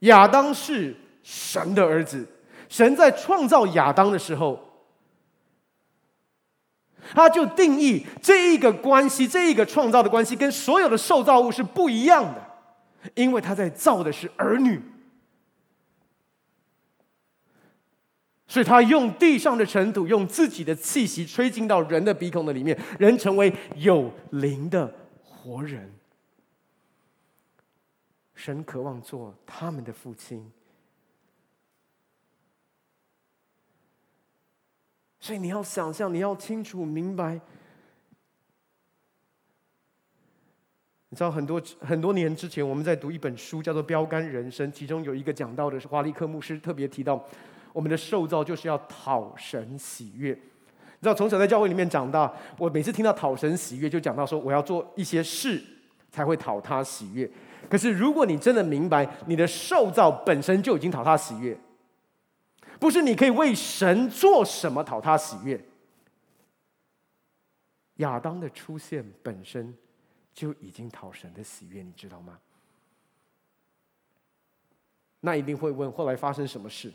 [0.00, 0.96] 亚当是。
[1.22, 2.26] 神的儿子，
[2.68, 4.58] 神在创造亚当的时候，
[7.12, 14.80] 他就定义这一个关系，这一个创造的关系跟所有的受造物是不一样的，因为他在造的是儿女，
[18.46, 25.92] 所以他用地上的尘土，用自己的气息吹进到人的鼻孔的里面，人成为有灵的活人。
[28.34, 30.50] 神渴望做他们的父亲。
[35.22, 37.40] 所以你要想象，你要清楚明白。
[41.10, 47.24] 你知道很多很多年之前，我们在读一本书，叫做《标杆人生》，其中有一个讲到的是华利克牧师特别提到，
[47.72, 50.32] 我们的受造就是要讨神喜悦。
[50.32, 55.62] 你知道，从小在教会里面长大，我每次听到讨神喜悦，就讲到说我要做一些事
[56.10, 57.30] 才会讨他喜悦。
[57.70, 61.56] 可是如果你真的明白，你的受造本身就已经讨他喜悦，
[62.82, 65.64] 不是你可以为神做什么讨他喜悦。
[67.98, 69.72] 亚当的出现本身
[70.34, 72.40] 就已经讨神的喜悦，你知道吗？
[75.20, 76.92] 那一定会问，后来发生什么事？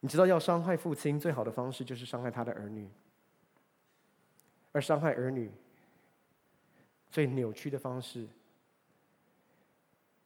[0.00, 2.90] 你知道，要伤害父亲最好的方式就是伤害他的儿女，
[4.72, 5.48] 而伤害儿女
[7.08, 8.26] 最扭曲的方式，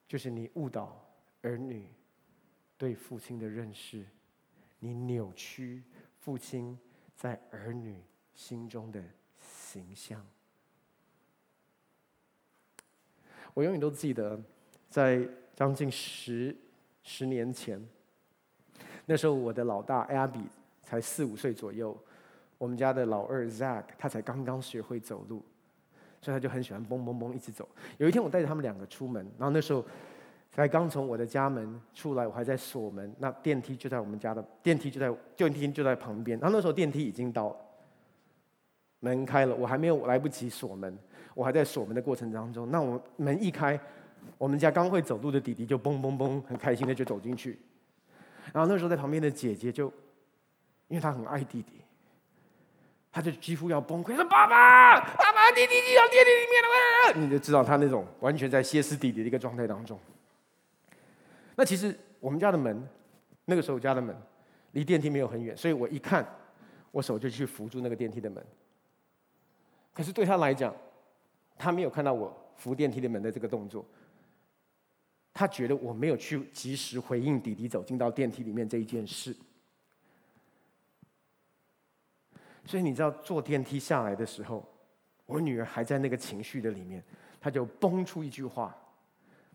[0.08, 0.98] 就是你误导
[1.42, 1.86] 儿女
[2.78, 4.04] 对父亲的认识，
[4.78, 5.82] 你扭曲
[6.20, 6.78] 父亲
[7.14, 8.02] 在儿女
[8.34, 9.02] 心中的
[9.38, 10.24] 形象。
[13.54, 14.38] 我永远都记得，
[14.90, 16.54] 在将近十
[17.02, 17.82] 十年前。
[19.06, 20.44] 那时候我的老大 Abby
[20.82, 21.96] 才四五岁左右，
[22.58, 25.42] 我们家的老二 Zach 他才刚刚学会走路，
[26.20, 27.66] 所以他就很喜欢蹦蹦蹦一直走。
[27.96, 29.82] 有一天我带着他们两个出门，然后那时候
[30.56, 36.38] 才刚从我的家门出来，我还在锁门，那电梯就在我们家的电梯就在电梯就在旁边。
[36.38, 37.54] 然后那时候电梯已经到，
[39.00, 40.98] 门开了，我还没有来不及锁门，
[41.34, 42.70] 我还在锁门的过程当中。
[42.70, 43.78] 那我门一开，
[44.38, 47.58] 我们家刚会走路的弟弟就嘣嘣嘣，很开心的就走进去。
[48.52, 49.92] 然后那时候在旁边的姐姐就，
[50.88, 51.82] 因为她很爱弟弟，
[53.12, 59.98] 她就几乎要崩溃，说：“爸爸，爸爸，弟弟进到电梯里面了！”你就知道她那种完全在歇斯底里的一个状态当中。
[61.56, 62.88] 那其实我们家的门，
[63.46, 64.16] 那个时候家的门
[64.72, 66.24] 离电梯没有很远，所以我一看，
[66.92, 68.44] 我手就去扶住那个电梯的门。
[69.92, 70.74] 可是对他来讲，
[71.56, 73.84] 他没有看到我扶电梯的门的这个动作。
[75.32, 79.36] 他觉得我没有去及时回应弟弟走进到电梯里面这一件事，
[82.64, 84.66] 所以你知道坐电梯下来的时候，
[85.26, 87.04] 我女儿还在那个情绪的里面，
[87.38, 88.74] 她就蹦出一句话，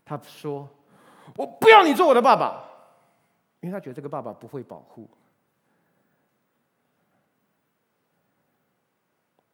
[0.04, 0.68] 她说
[1.36, 2.68] ：“我不要你做我的爸爸，
[3.60, 5.08] 因为他觉得这个爸爸不会保护。”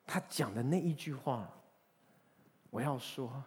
[0.05, 1.51] 他讲的那一句话，
[2.71, 3.45] 我要说。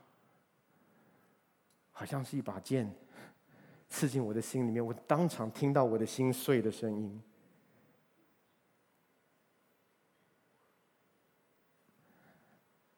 [1.93, 2.91] 好像是一把剑
[3.87, 7.21] 刺进我的心里面，我当场听到我的心碎的声音。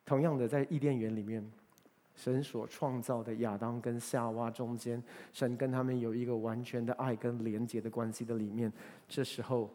[0.06, 1.52] 同样的，在伊甸园里面，
[2.15, 8.71] 神所创造的亚当跟夏娃中间，神跟他们有一个完全的爱跟连结的关系的里面，
[9.08, 9.69] 这时候，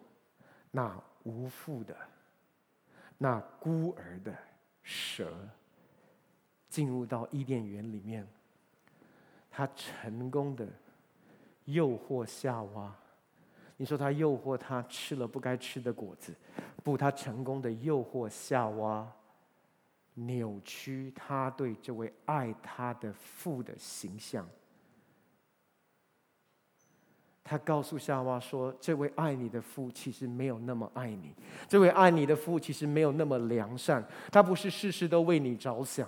[0.70, 1.96] 那无父的、
[3.18, 4.34] 那孤儿的
[4.82, 5.32] 蛇
[6.68, 8.26] 进入到伊甸园里面。
[9.50, 10.64] 他成功的
[11.64, 12.94] 诱惑夏娃，
[13.76, 16.32] 你说他诱惑他吃了不该吃的果子，
[16.84, 19.10] 不，他成功的诱惑夏娃，
[20.26, 24.48] 扭曲他对这位爱他的父的形象。
[27.44, 31.34] 他告诉夏娃说：“这位爱你的父其实没有那么爱你，
[31.66, 36.06] 这位爱你的父其实没有那么良善，他不是事事都为你着想。”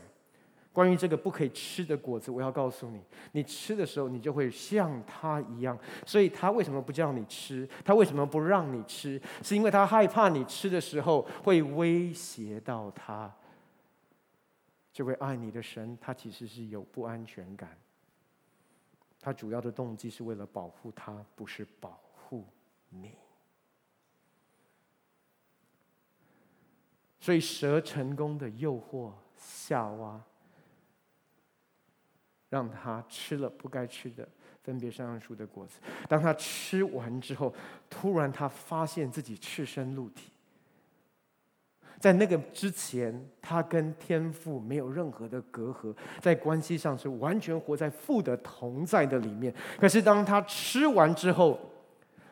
[0.72, 3.00] 关于这个不可以吃的果子，我要告诉你，
[3.32, 5.76] 你吃的时候，你就会像他一样。
[6.06, 7.68] 所以他为什么不叫你吃？
[7.84, 9.20] 他为什么不让你吃？
[9.42, 13.28] 是因为他害怕你吃的时候会威胁到他。
[15.00, 17.74] 这位爱你的神，他其实是有不安全感。
[19.18, 22.44] 他主要的动机是为了保护他，不是保护
[22.90, 23.14] 你。
[27.18, 30.22] 所以蛇成功的诱惑夏娃。
[32.50, 34.28] 让他吃了不该吃的
[34.62, 35.80] 分别善恶树的果子。
[36.10, 37.54] 当他吃完之后，
[37.88, 40.30] 突然他发现自己赤身露体。
[42.00, 49.54] 在那个之前，他跟天父没有任何的隔阂，在关系上是完全活在父的同在的里面。
[49.78, 51.60] 可是当他吃完之后，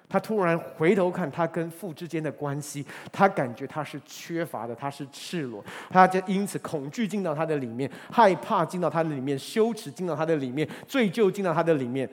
[0.08, 12.08] 他突然回头看他跟父之间的关系，他感觉他是缺乏的，他是赤裸，他就因此恐惧进到他的里面，害怕进到他的里面，羞耻进到他的里面，罪疚进到他的里面。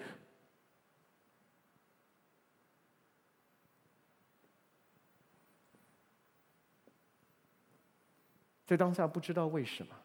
[8.65, 9.95] 在当下不知道为什么，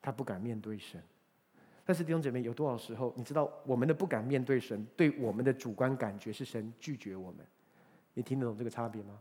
[0.00, 1.02] 他不敢面对神。
[1.84, 7.46] 但是弟兄姐妹，有多少时候，你知道我们的不敢面对神，对我们的主观感觉是神拒绝我们？
[8.14, 9.20] 你听得懂这个差别吗？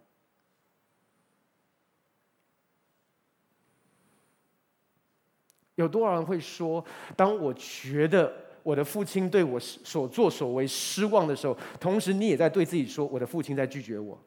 [5.76, 6.84] 有多少人会说，
[7.18, 8.34] 当我觉得
[8.64, 14.18] 我的父亲对我所作所为失望的时候，同时你也在对自己说，我的父亲在拒绝我，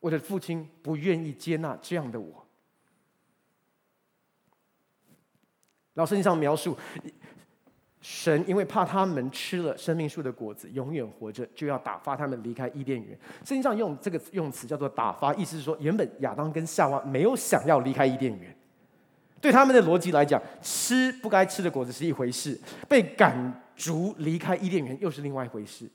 [0.00, 2.46] 我的父亲不愿意接纳这样的我。
[5.94, 6.76] 老圣经上描述，
[8.00, 13.10] 神因为怕他们吃了生命树的果子，永远活着，就要打发他们离开伊甸园。
[13.44, 18.56] 圣经上用这个用词叫做“打发”，意思是说，原本亚当跟夏娃没有想要离开伊甸园。
[19.40, 25.90] 对他们的逻辑来讲，吃不该吃的果子是一回事，被赶逐离开伊甸园又是另外一回事。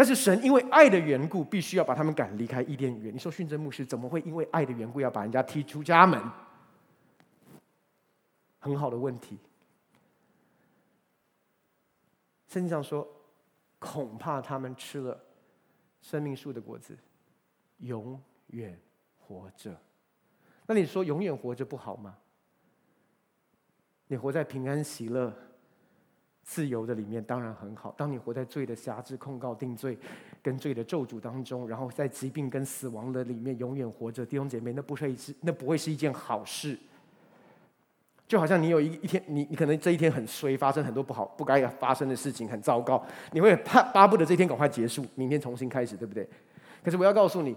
[0.00, 3.14] 但是神因为爱的缘故，必须要把他们赶离开伊甸园。
[3.14, 6.18] 你说，训正牧师怎么会因为爱的缘故要把人家踢出家门？
[8.58, 9.38] 很好的问题。
[12.48, 13.06] 圣经上说，
[13.78, 15.22] 恐怕他们吃了
[16.00, 16.96] 生命树的果子，
[17.80, 18.80] 永远
[19.18, 19.78] 活着。
[20.64, 22.16] 那你说永远活着不好吗？
[24.06, 25.30] 你活在平安喜乐、
[26.50, 27.94] 自由的里面，当然很好。
[27.96, 29.96] 当你活在罪的辖制、控告、定罪、
[30.42, 36.76] 跟罪的咒诅当中，然后在疾病跟死亡的里面永远活着，弟兄姐妹，那不是那不会是一件好事。
[38.26, 46.28] 就好像你有一一天，你你可能这一天很衰，发生很多不好、不该发生的事情，很糟糕，你会怕巴不得这一天赶快结束，明天重新开始，对不对？
[46.82, 47.56] 可是我要告诉你。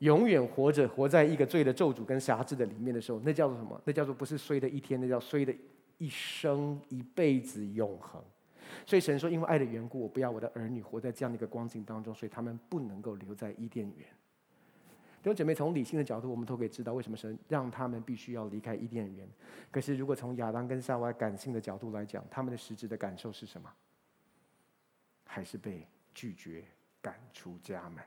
[0.00, 3.80] 永远活着，活在一个罪的咒诅跟辖制的里面的时候，那叫做什么？
[3.84, 5.54] 那叫做不是衰的一天，那叫衰的
[5.96, 8.20] 一生、一辈子、永恒。
[8.86, 14.06] 所以神说，因为爱的缘故，我不要我的儿女活在这样的一个光景当中，所以他们不能够留在伊甸园。
[15.22, 19.26] 弟兄姐妹，从理性的角度，我们都可以知道为什么神让他们必须要离开伊甸园。
[19.70, 23.72] 可是，如果从亚当跟夏娃感性的角度来讲，他们的实质的感受是什么？
[25.24, 26.62] 还是被拒绝、
[27.00, 28.04] 赶出家门？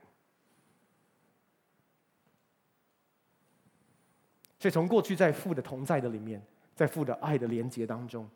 [4.60, 6.40] 所以，从过去在父的同在的里面，
[6.76, 8.30] 在父的爱的连结当中，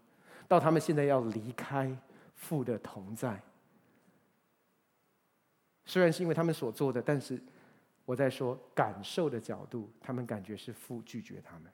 [0.49, 1.97] 到他们现在要离开
[2.35, 3.41] 父的同在，
[5.85, 7.41] 虽然是因为他们所做的，但是
[8.05, 11.73] 我在说感受的角度，他们感觉是父拒绝他们。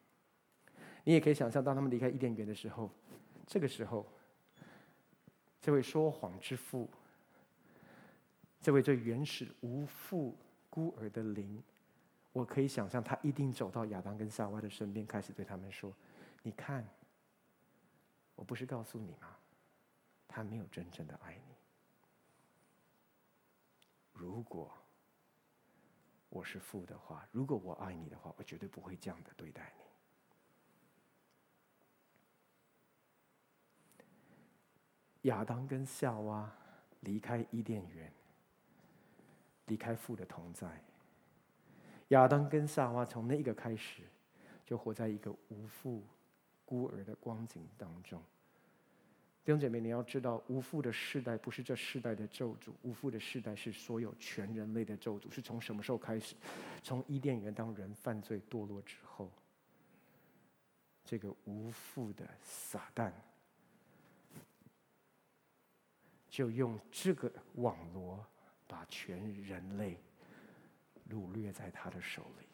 [1.05, 2.91] 你也可以想象，当他们离开伊甸园的时候，
[3.47, 4.07] 这个时候，
[5.61, 6.89] 这位说谎之父，
[8.61, 10.37] 这位最原始无父
[10.69, 11.63] 孤儿的灵。
[12.35, 15.93] 我可以想象，他一定走到亚当跟夏娃的身边，开始对他们说
[16.45, 16.87] ：“你看，
[18.37, 19.38] 我不是告诉你吗？
[20.29, 21.57] 他没有真正的爱你。
[24.13, 24.71] 如果
[26.29, 29.85] 我是父的话，如果我爱你的话，我绝对不会这样的对待你。”
[35.29, 36.53] 亚当跟夏娃
[37.01, 38.13] 离开伊甸园，
[39.67, 40.81] 离开父的同在。
[42.09, 44.03] 亚当跟夏娃从那一个开始，
[44.65, 46.05] 就活在一个无父
[46.65, 48.23] 孤儿的光景当中。
[49.49, 55.33] 弟兄姐妹，你要知道，无父的世代不是这世代的咒诅，无父的世代是所有全人类的咒诅。
[55.33, 56.37] 是从什么时候开始？
[56.83, 59.33] 从伊甸园当人犯罪堕落之后，
[61.03, 63.11] 这个无父的撒旦，
[66.29, 68.23] 就用这个网罗
[68.67, 69.99] 把全人类。
[71.09, 72.47] 掳掠在他的手里。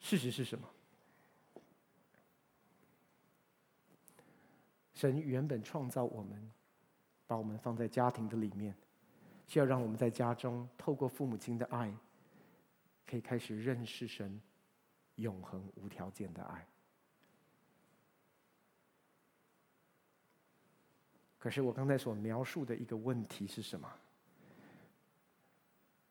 [0.00, 0.68] 事实是什么？
[4.98, 6.50] 神原本创造我们，
[7.24, 8.74] 把我们放在家庭的里面，
[9.46, 11.94] 是要让我们在家中透过父母亲的爱，
[13.06, 14.42] 可以开始认识神
[15.14, 16.66] 永恒无条件的爱。
[21.38, 23.88] 可是我刚才所描述的一个问题是什么？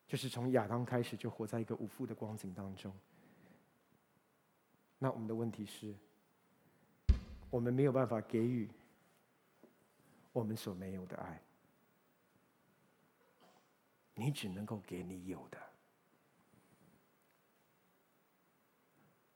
[0.06, 2.90] 就是从亚当开始就活在一个无父的光景当中。
[4.98, 5.94] 那我们的问题是，
[7.50, 8.66] 我们没有办法给予
[10.32, 11.40] 我们所没有的爱，
[14.14, 15.58] 你只能够给你有的。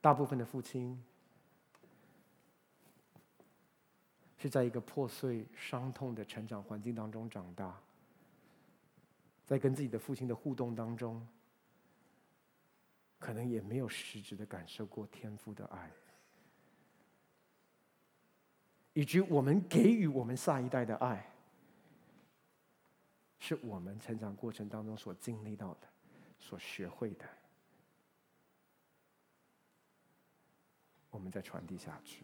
[0.01, 1.03] 大部分的父亲。
[4.35, 7.79] 是在一个破碎、伤痛的成长环境当中长大，
[9.45, 11.25] 在跟自己的父亲的互动当中，
[13.19, 15.89] 可能也没有实质的感受过天父的爱，
[18.93, 21.29] 以及我们给予我们下一代的爱，
[23.39, 25.87] 是我们成长过程当中所经历到的、
[26.39, 27.25] 所学会的，
[31.09, 32.23] 我们再传递下去。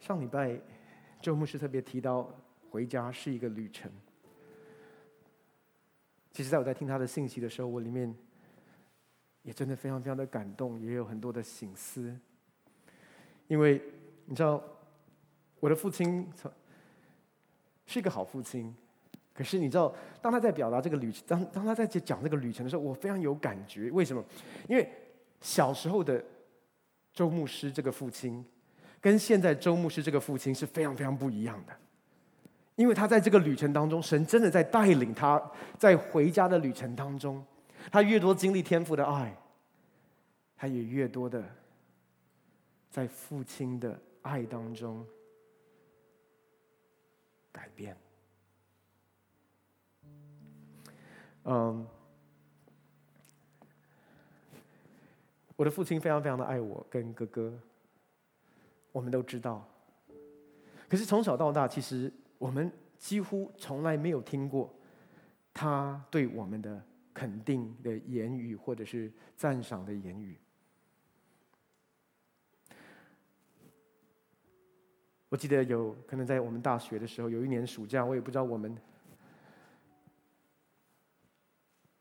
[0.00, 0.60] 上礼拜，
[1.22, 2.30] 周牧师特别提到，
[2.70, 3.90] 回家是一个旅程。
[6.30, 8.14] 其实，在我在听他的信息的时候，我里面
[9.44, 12.12] 也真的非常非常的感动，也有很多的醒思。
[13.46, 13.80] 因为
[14.24, 14.60] 你知道，
[15.60, 16.26] 我的父亲
[17.86, 18.74] 是一个好父亲，
[19.34, 23.90] 可是你知道，当他在表达这个旅程，当当他在讲这个旅程的时候，我非常有感觉。
[23.90, 24.24] 为什么？
[24.66, 24.90] 因为
[25.40, 26.24] 小时候的
[27.12, 28.42] 周牧师这个父亲，
[28.98, 31.76] 跟现在周牧师这个父亲是非常非常不一样的。
[32.76, 35.40] 因为他在这个旅程当中，神真的在带领他，
[35.78, 37.44] 在回家的旅程当中，
[37.90, 39.36] 他越多经历天父的爱，
[40.56, 41.44] 他也越多的
[42.90, 45.06] 在父亲的爱当中
[47.52, 47.96] 改变。
[51.44, 51.86] 嗯，
[55.56, 57.58] 我的父亲非常非常的爱我跟哥哥，
[58.92, 59.66] 我们都知道。
[60.88, 62.12] 可是从小到大，其实。
[62.36, 64.70] 我们几乎从来没有听过
[65.54, 70.36] 他对我们的肯定的言语，或者是赞赏的言语。
[75.28, 78.76] 我记得有可能在我们大学的时候，有一年暑假，我也不知道我们。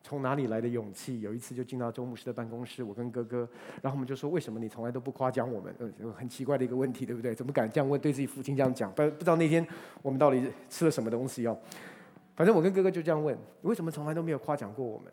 [0.05, 1.22] 从哪里来的勇气？
[1.22, 3.49] 有一次就进到周牧师的办公室，我跟哥哥，
[3.82, 7.34] 然后我们就说：“为什么你从来都不夸奖我们？”呃，很奇怪的一个问题，对不对？
[7.34, 7.99] 怎么敢这样问？
[7.99, 8.91] 对自己父亲这样讲？
[8.93, 9.66] 不不知道那天
[10.01, 11.57] 我们到底吃了什么东西哦。
[12.36, 15.12] 反正我跟哥哥就这样问：“你为什么从来都没有夸奖过我们？”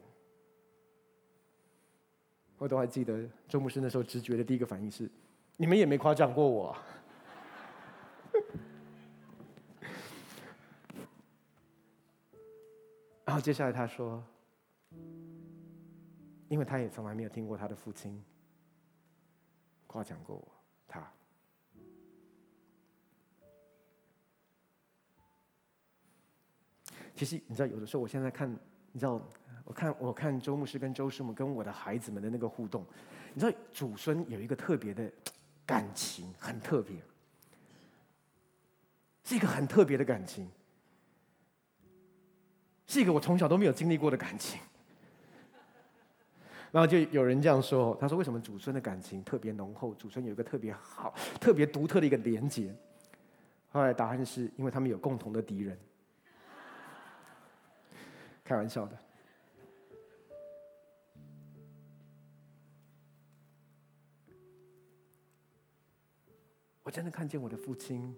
[2.59, 5.11] 我都还记得周牧师那时候直觉的第一个反应是
[5.57, 6.77] ：“你们也没夸奖过我。
[13.25, 14.23] ”然后接下来他说。
[16.51, 18.23] 因为他也从来没有听过他的父亲
[19.87, 20.60] 夸奖过我，
[27.21, 28.51] 其实你知道，有的时候我现在看，
[28.93, 29.21] 你知道，
[29.63, 32.83] 我看我看周牧师跟周师母跟我的孩子们的那个互动，
[33.35, 35.07] 你知道，祖孙有一个特别的
[35.67, 36.97] 感情，很特别，
[39.23, 40.49] 是一个很特别的感情，
[42.87, 44.59] 是一个我从小都没有经历过的感情。
[46.71, 49.93] 然后就有人这样说，他说：“为什么祖孙的感情特别浓厚？
[49.93, 52.75] 祖孙有一个特别好、特别独特的一个连结。”
[53.69, 55.79] 后来答案是因为他们有共同的敌人。
[58.51, 58.99] 开玩笑的。
[66.83, 68.13] 我真的看见我的父亲，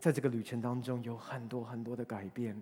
[0.00, 2.58] 在这个旅程当中有很多很多的改变。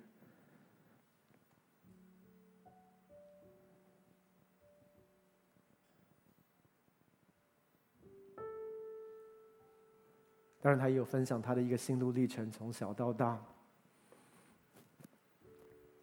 [10.61, 13.41] 当然，他也有分享他的一个心路历程，从小到大，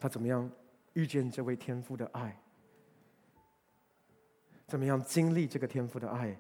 [0.02, 0.50] 他怎么样
[0.94, 2.36] 遇见这位天父的爱，
[4.66, 6.36] 怎么样经历这个天父的爱，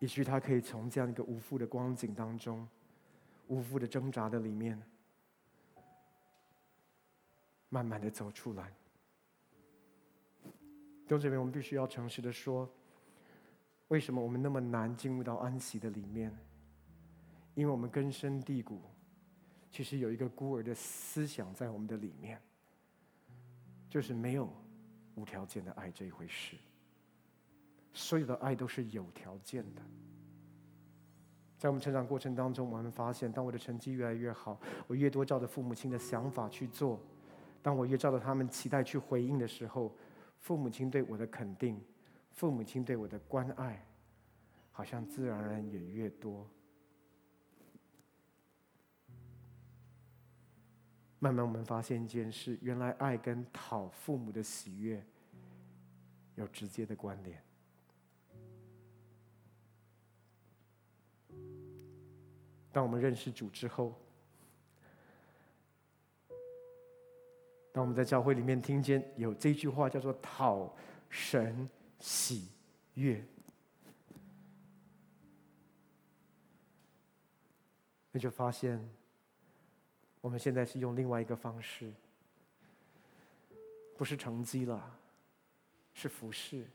[0.00, 2.66] 也许他可以从这样一个无父的光景当中，
[3.46, 4.82] 无父的挣扎的里面，
[7.68, 8.74] 慢慢的走出来。
[10.42, 12.68] 弟兄姊妹，我们必须要诚实的说。
[13.88, 16.36] 为什么我们那么难进入到安息的里面？
[17.54, 18.82] 因为我们根深蒂固，
[19.70, 22.40] 其实有一个孤儿的思想在我们的里面，
[23.88, 24.52] 就是没有
[25.14, 26.56] 无条件的爱这一回事。
[27.92, 29.82] 所有的爱都是有条件的。
[31.58, 36.98] 在我们成长过程当中，我们发现，当我的成绩越来越好，我越多照着父母亲的想法去做，
[37.62, 39.94] 当我越照着他们期待去回应的时候，
[40.38, 41.80] 父母亲对我的肯定。
[42.32, 43.84] 父母亲对我的关爱，
[44.72, 46.48] 好像自然而然也越多。
[51.20, 55.04] 慢慢，我们发现一件事：原来爱跟讨父母的喜悦
[56.34, 57.40] 有直接的关联。
[62.72, 63.94] 当我们认识主之后，
[67.72, 70.74] 当我们在教会里面听见有这句话叫做“讨
[71.08, 71.68] 神”。
[72.02, 72.48] 喜
[72.94, 73.22] 悦，
[78.10, 78.82] 那就发现，
[80.20, 81.92] 我们现在是用另外一个方式，
[83.96, 84.98] 不是成绩了，
[85.94, 86.66] 是服侍，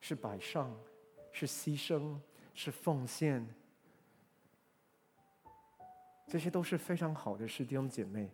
[0.00, 0.72] 是摆上，
[1.32, 2.16] 是牺牲，
[2.54, 3.46] 是奉献，
[6.28, 8.30] 这些都是非常好的事，弟兄姐妹。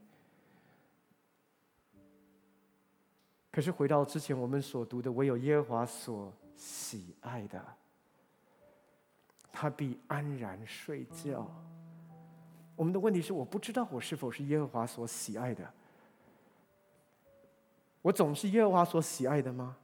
[3.51, 7.77] 可是回到之前我们所读的，唯有耶和华所喜爱的，
[9.51, 11.51] 他必安然睡觉。
[12.77, 15.73] 我们的问题是，我不知道我是否是耶和华所喜爱的。
[18.01, 19.77] 我总是耶和华所喜爱的吗？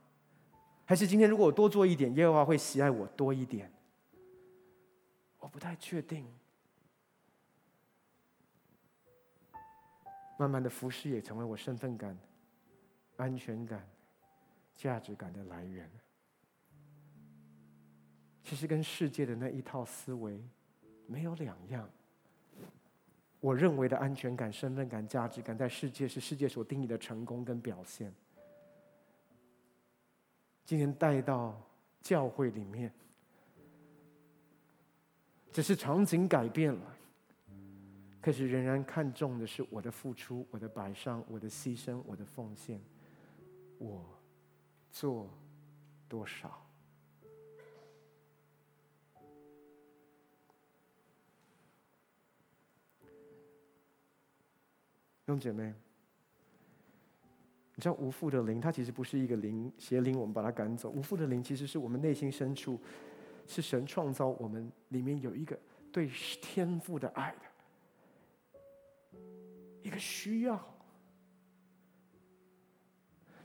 [0.84, 3.70] 还是今天如果我多做一点，耶和华会喜爱我多一点？
[5.39, 6.26] 我不太确定。
[10.39, 12.16] 慢慢的，服侍也成为我身份感、
[13.16, 13.86] 安全感、
[14.74, 15.89] 价值感的来源。
[18.43, 20.43] 其实跟世界的那一套思维
[21.07, 21.89] 没有两样。
[23.41, 28.12] 我认为的安全感、身份感、价值感，在世界是世界所定义的成功跟表现。
[30.64, 31.59] 今天带到
[32.03, 32.93] 教会里面，
[35.53, 36.97] 只是场景改变了，
[38.20, 42.80] 可是仍然看重的是我的付出、我的摆上、我的牺牲、我的奉献，
[43.78, 44.05] 我
[44.91, 45.30] 做
[46.09, 46.67] 多少？
[55.37, 55.74] 弟姐妹。
[57.74, 60.91] 你知道无父的灵，它其实不是一个灵邪灵，我们把它赶走。
[60.91, 62.81] 无父的灵其实是我们内心深处，
[63.47, 65.57] 是神创造我们里面有一个
[65.93, 66.11] 对
[66.43, 69.12] 天父的爱的
[69.83, 70.61] 一个需要。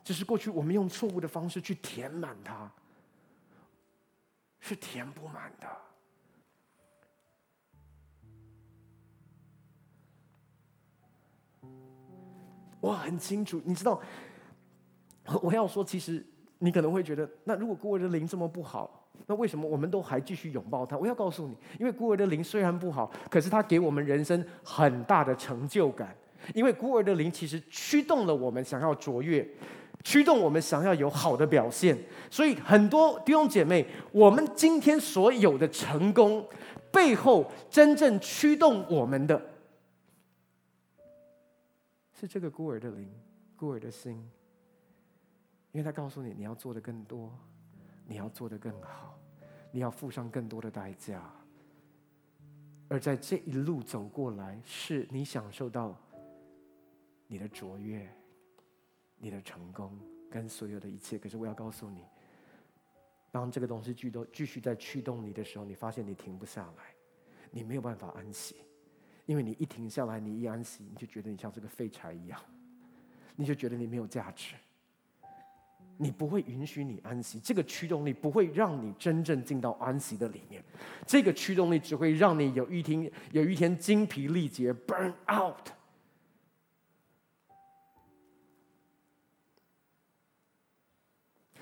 [0.03, 2.71] 只是过去我们用错误的方式去填满它，
[4.59, 5.67] 是填不满的。
[12.83, 13.97] 我很清楚，你知道，
[15.41, 16.21] 我要说，其实
[16.59, 20.97] 你可能会觉得，那如果孤儿的灵这么不好，那为什么我们都还继续拥抱他？
[20.97, 26.13] 我要告诉你，因为孤儿的灵虽然不好，可是他给我们人生很大的成就感。
[26.53, 29.47] 因为孤儿的灵其实驱动了我们想要卓越，
[30.03, 31.97] 驱动我们想要有好的表现。
[32.29, 36.45] 所以很多弟兄姐妹，我们今天所有的成功
[36.91, 39.41] 背后，真正驱动我们的。
[42.23, 43.13] 是这个孤儿的灵，
[43.53, 44.15] 孤儿的心，
[45.73, 47.37] 因为他告诉你，你要做的更多，
[48.05, 49.19] 你要做的更好，
[49.73, 51.29] 你要付上更多的代价。
[52.87, 55.99] 而在这一路走过来，是你享受到
[57.27, 58.09] 你的卓越、
[59.17, 59.99] 你的成功
[60.31, 61.17] 跟所有的一切。
[61.17, 62.05] 可是我要告诉你，
[63.31, 66.95] 当这个东西继续继续在驱动你的时候，你发现你停不下来，
[67.51, 68.63] 你没有办法安息。
[69.25, 72.39] 因为你一停下来，你一安息，你就觉得你像这个废柴一样，
[73.35, 74.55] 你就觉得你没有价值，
[75.97, 77.39] 你不会允许你安息。
[77.39, 80.63] 这个驱动力不会让你真正进到安息的里面，
[81.07, 85.69] 这个驱动力只会让你有一天有一天精疲力竭，burn out。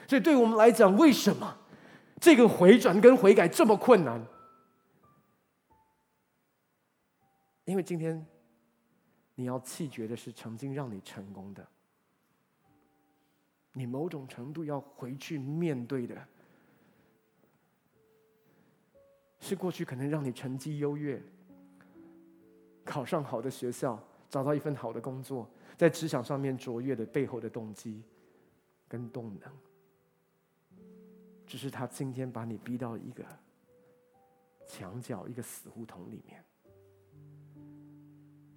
[0.08, 1.58] 所以，对我们来讲，为什么
[2.20, 4.22] 这个回转跟悔改这么困难？
[7.72, 8.26] 因为今天
[9.34, 11.66] 你要弃绝的是曾经让你成功的，
[13.72, 16.28] 你某种程度要回去面对的，
[19.40, 21.24] 是过去可能让你成绩优越、
[22.84, 23.98] 考上好的学校、
[24.30, 28.04] 找到一份好的工作、在职场上面卓越的背后的动机
[28.90, 29.50] 跟动能，
[31.48, 33.24] 只是他今天把你逼到一个
[34.68, 36.44] 墙角、一个死胡同里面。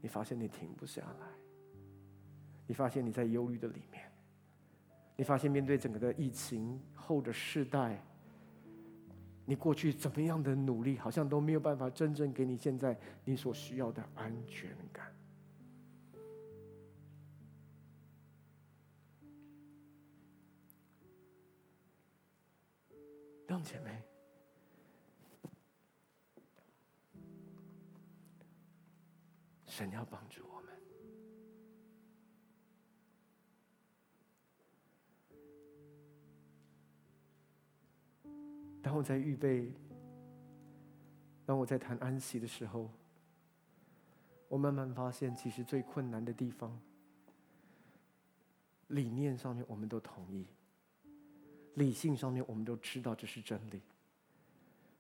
[0.04, 1.26] 你发现你停不下来，
[2.66, 4.12] 你发现你在忧虑的里面，
[5.16, 8.04] 你发现面对整个的疫情后的世代，
[9.46, 12.94] 你过去怎么样的努力，好像都没有办法真正给你现在
[13.24, 15.10] 你所需要的安全感。
[23.46, 24.03] 让姐妹。
[29.74, 30.72] 神要帮助我们。
[38.80, 39.74] 当我在预备，
[41.44, 42.88] 当我在谈安息的时候，
[44.46, 46.80] 我慢慢发现，其实最困难的地方，
[48.86, 50.46] 理念上面我们都同意，
[51.74, 53.82] 理性上面我们都知道这是真理，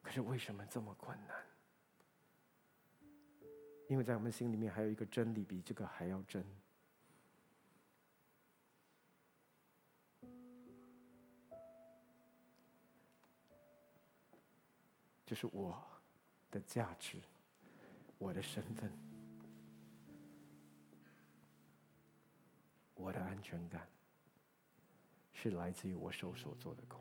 [0.02, 1.53] 可是为什么这么困难？
[3.86, 6.44] 因为在我们心里面还有一个真理比这个还要真，
[15.26, 15.80] 就是我
[16.50, 17.20] 的价值，
[18.18, 18.90] 我的身份，
[22.94, 23.86] 我的安全感，
[25.32, 26.98] 是来自于我手所做的工。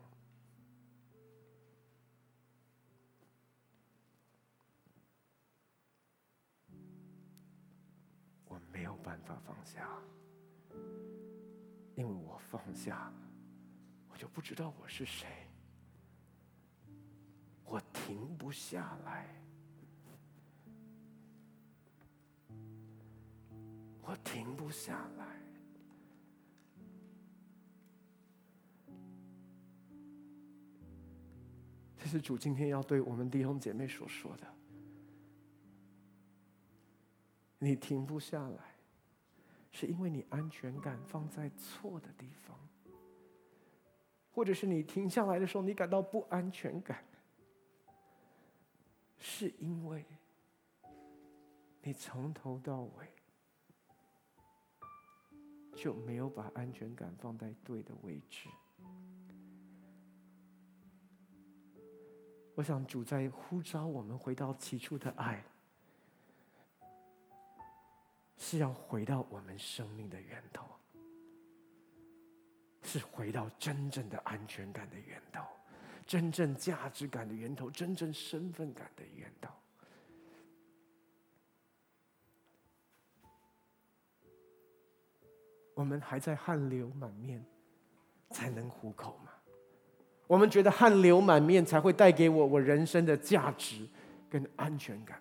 [9.24, 9.88] 法放下，
[11.96, 13.12] 因为我放下，
[14.08, 15.26] 我就不知道我是谁，
[17.64, 19.42] 我停不下来，
[24.02, 25.26] 我停不下来。
[31.96, 34.46] 这是主今天要对我们弟兄姐妹所说的。
[37.58, 38.73] 你停不下来，
[39.76, 42.56] 是因为你安全感放在错的地方，
[44.30, 47.04] 或者是你停下来的时候，你感到不安全感，
[49.18, 50.06] 是因为
[51.82, 53.08] 你从头到尾
[55.74, 58.48] 就没有把安全感放在对的位置。
[62.54, 65.44] 我想主在呼召我们回到起初的爱。
[68.54, 70.64] 是要回到我们生命的源头，
[72.84, 75.40] 是回到真正的安全感的源头，
[76.06, 79.52] 真正价值感的源头，真正身份感的源头。
[85.74, 87.44] 我们还在汗流满面
[88.30, 89.32] 才能糊口吗？
[90.28, 93.88] 我们觉得汗流满面才会带给我我人生的价值
[94.30, 95.20] 跟安全感。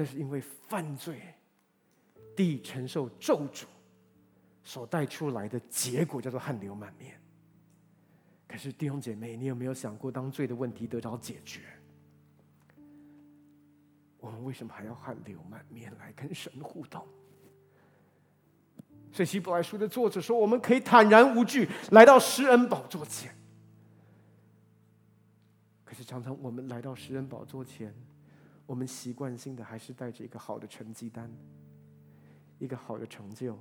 [0.00, 1.20] 那是因为犯罪，
[2.34, 3.64] 地承受咒诅
[4.64, 7.20] 所带出来的结果，叫做汗流满面。
[8.48, 11.60] 可是弟兄姐妹，你有没有想过，当罪的问题得到解决，
[14.20, 17.06] 我们为什么还要汗流满面来跟神互动？
[19.12, 23.36] 所以希伯来书的作者说，我们可以坦然无惧来到施恩宝座前。
[25.84, 27.94] 可是常常我们来到施恩宝座前。
[28.70, 31.28] 我们习惯性的还是带着一个好的成绩单，
[32.60, 33.58] 一个好的成就，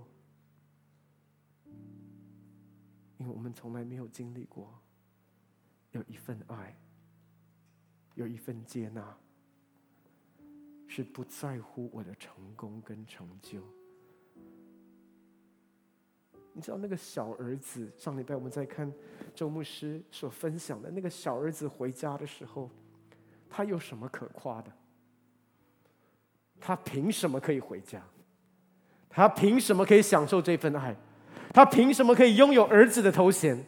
[3.18, 4.72] 因为我们从来没有经历过
[5.93, 6.78] 有一份爱，
[8.14, 9.18] 有一份接纳，
[10.88, 13.64] 是不在乎我的成功跟成就。
[16.53, 18.93] 你知道那个小儿子，上礼拜我们在看
[19.34, 22.70] 周牧师所分享的那个小儿子回家的时候，
[23.49, 24.72] 他有什么可夸的？
[26.60, 28.01] 他凭什么可以回家？
[29.10, 30.95] 他凭什么可以享受这份爱？
[31.53, 33.66] 他凭什么可以拥有儿子的头衔？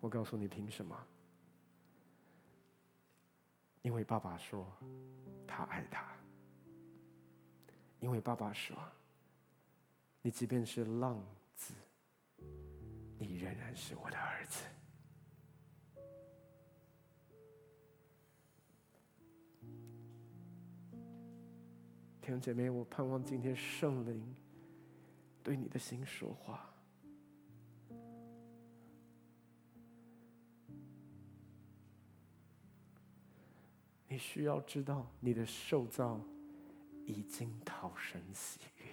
[0.00, 0.96] 我告诉你，凭什么？
[3.82, 4.66] 因为爸爸说
[5.46, 6.04] 他爱他。
[7.98, 8.76] 因为爸爸说，
[10.22, 11.20] 你即便是浪
[11.54, 11.72] 子，
[13.18, 14.64] 你仍然是我的儿子。
[22.26, 24.34] 弟兄姐妹，我盼望今天圣灵
[25.44, 26.68] 对你的心说话。
[34.08, 36.20] 你需要知道，你的受造
[37.04, 38.86] 已经讨神喜悦。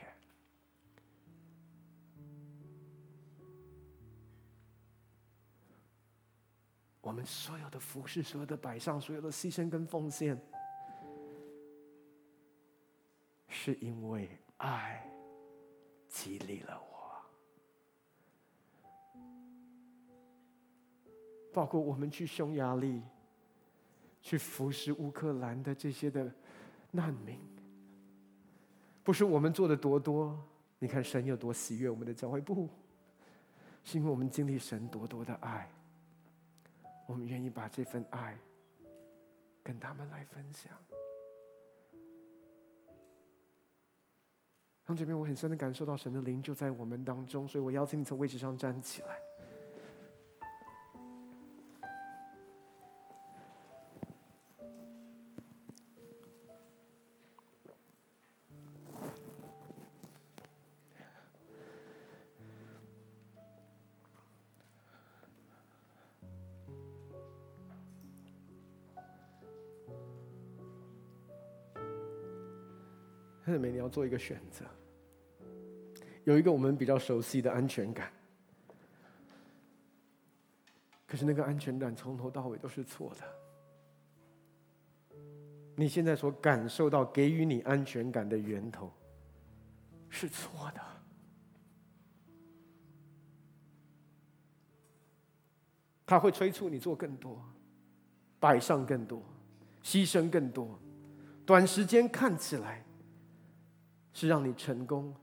[7.02, 10.40] 我们所有的服侍，所有的摆上，所有的牺牲跟奉献。
[13.66, 15.10] 是因为爱
[16.10, 17.16] 激励了我，
[21.54, 23.02] 包括我们去匈牙利，
[24.22, 26.30] 去服侍乌克兰的这些的
[26.92, 27.40] 难民，
[29.02, 30.38] 不是我们做的多多，
[30.78, 32.68] 你看神有多喜悦我们的教会，不，
[33.86, 35.72] 是因为我们经历神多多的爱，
[37.08, 38.38] 我们愿意把这份爱
[39.64, 40.70] 跟他们来分享。
[44.86, 49.18] 从这边，我很深的感受到神的灵就在我们当中，所以我邀请你从位置上站起来。
[73.84, 74.66] 要做一个选择，
[76.24, 78.12] 有一个我们比较熟悉的安全感，
[81.06, 83.24] 可是那个安全感从头到尾都是错的。
[85.76, 88.92] 你现在所感受到给予你安全感的源头
[90.08, 90.82] 是错的，
[96.06, 97.44] 他会催促你做更多，
[98.40, 99.22] 摆上更多，
[99.84, 100.80] 牺牲更多，
[101.46, 102.83] 短时间看起来。
[104.14, 105.14] 是让你成功，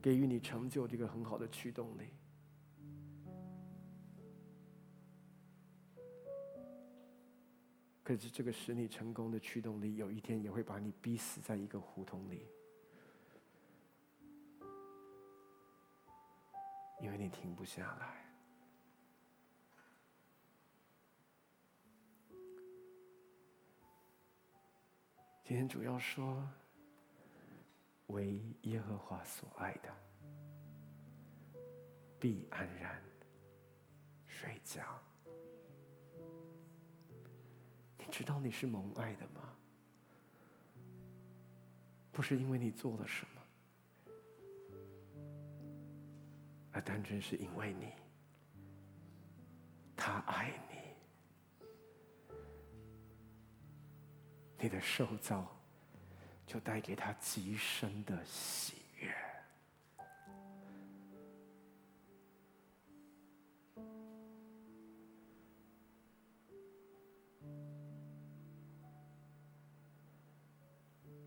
[0.00, 2.08] 给予你成就这个很好的驱动力。
[8.02, 12.48] 可是这个使你成功的驱动力，有一天也会把你逼死在一个胡同里，
[17.02, 18.24] 因为你停不下来。
[25.44, 26.48] 今天主要说，
[28.08, 29.88] 为耶和华所爱的，
[32.20, 33.02] 必安然
[34.26, 34.82] 睡觉。
[37.98, 39.54] 你知道你是蒙爱的吗？
[42.10, 44.12] 不是因为你做了什么，
[46.72, 47.92] 而单纯是因为你，
[49.96, 50.76] 他爱你，
[54.58, 55.46] 你的受造
[56.48, 59.14] 就带给他极深的喜悦。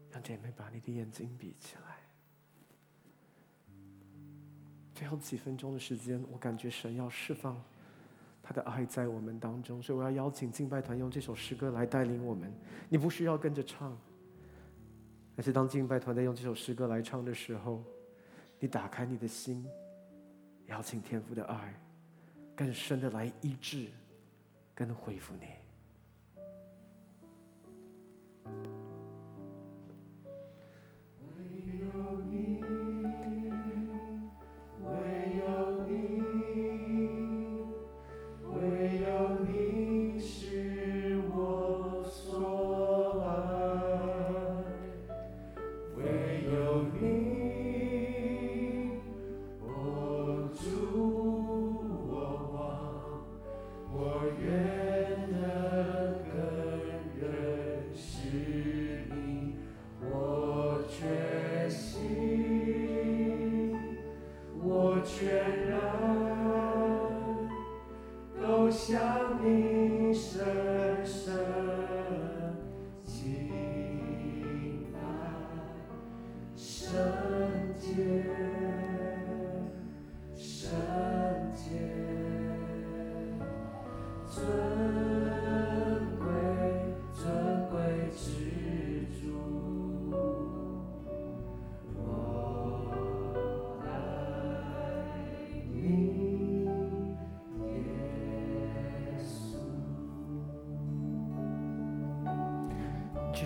[0.10, 1.98] 让姐妹，把你的眼睛闭起来。
[4.96, 7.64] 最后几分钟的时间，我感觉神要释放
[8.42, 12.52] 他的爱在我们当中，所以我要邀请敬拜团用这首诗歌来带领我们。
[12.90, 13.96] 你不需要跟着唱，
[15.42, 17.84] 但是当敬拜团在用这首诗歌来唱的时候，
[18.60, 19.66] 你打开你的心，
[20.68, 21.74] 邀请天父的爱
[22.56, 23.88] 更深的来医治，
[24.76, 25.48] 跟恢复你。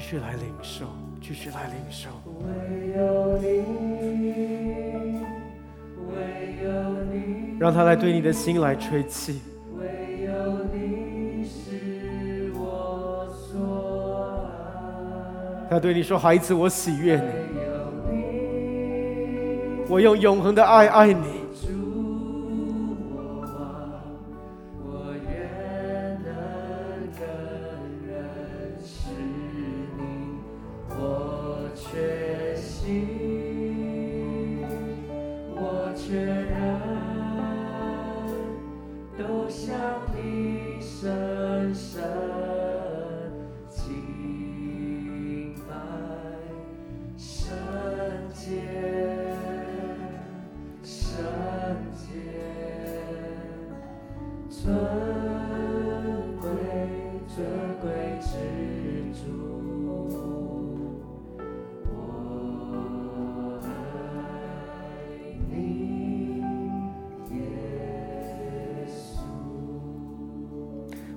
[0.07, 0.85] 续来领受，
[1.19, 2.09] 继续来领受。
[2.37, 2.45] 唯
[2.95, 3.47] 有你，
[6.05, 6.13] 唯
[6.63, 6.69] 有
[7.11, 9.41] 你，让他来对你的心来吹气。
[9.75, 14.37] 唯有你是我所
[15.67, 15.71] 爱。
[15.71, 18.21] 他对你说：“孩子，我喜悦你，
[19.89, 21.34] 我用永恒的爱爱你。”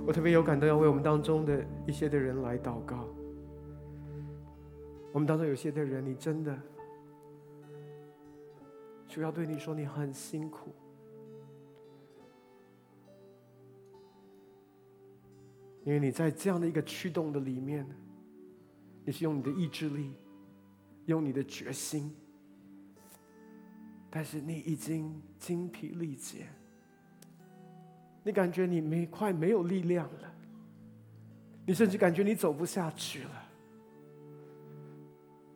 [0.09, 3.07] 我特别有感动，要为我们当中的一些的人来祷告。
[5.13, 6.59] 我们当中有些的人，你真的
[9.07, 10.71] 主要对你说，你很辛苦，
[15.85, 17.87] 因为你在这样的一个驱动的里面，
[19.05, 20.15] 你是用你的意志力，
[21.05, 22.17] 用你的决心，
[24.09, 26.47] 但是你已经精疲力竭。
[28.23, 30.35] 你感觉你没快没有力量了，
[31.67, 33.43] 你甚至感觉你走不下去了，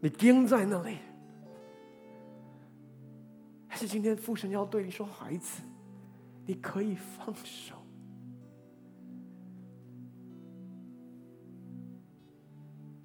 [0.01, 0.99] 你钉在那里。
[3.69, 5.63] 还是今天父神要对你说：“孩子，
[6.45, 7.75] 你可以放手。”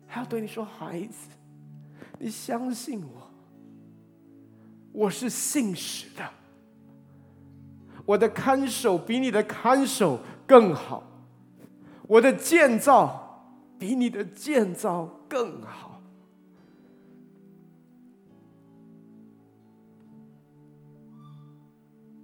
[0.05, 1.30] 还要对你说：“孩子，
[2.20, 3.32] 你相信我，
[4.91, 6.30] 我是信实的。
[8.08, 11.03] 我的看守比你的看守更好，
[12.08, 16.01] 我的建造比你的建造更好。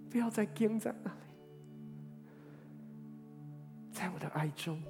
[0.10, 1.18] 不要再跟在那里，
[3.92, 4.82] 在我的爱中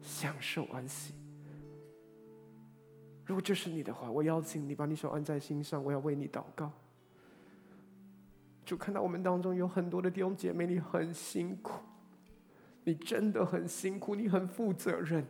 [0.00, 1.12] 享受安息。
[3.24, 6.70] 如果这是你的话，我邀请你把你手按在心上，我要为你祷告。
[8.64, 11.80] 就看到我们当中有很多的弟兄姐妹，你很辛苦，
[12.84, 15.26] 你真的很辛苦，你很负责任。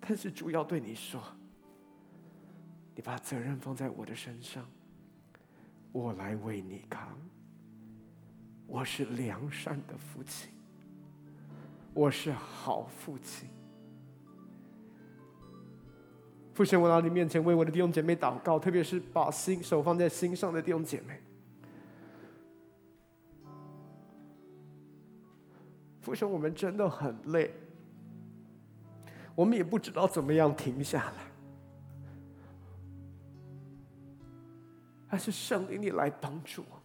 [0.00, 1.22] 但是主要对你说，
[2.94, 4.68] 你把责任放在我的身上，
[5.92, 7.16] 我来为你扛。
[8.66, 10.50] 我是良善的父亲，
[11.94, 13.48] 我是好父亲。
[16.54, 21.18] 父神，我到你面前为我的弟兄姐妹祷告，特别是把心手放在心上的弟兄姐妹。
[26.02, 27.54] 父神，我们真的很累，
[29.34, 31.12] 我们也不知道怎么样停下来，
[35.08, 36.82] 还是圣灵你来帮助我们，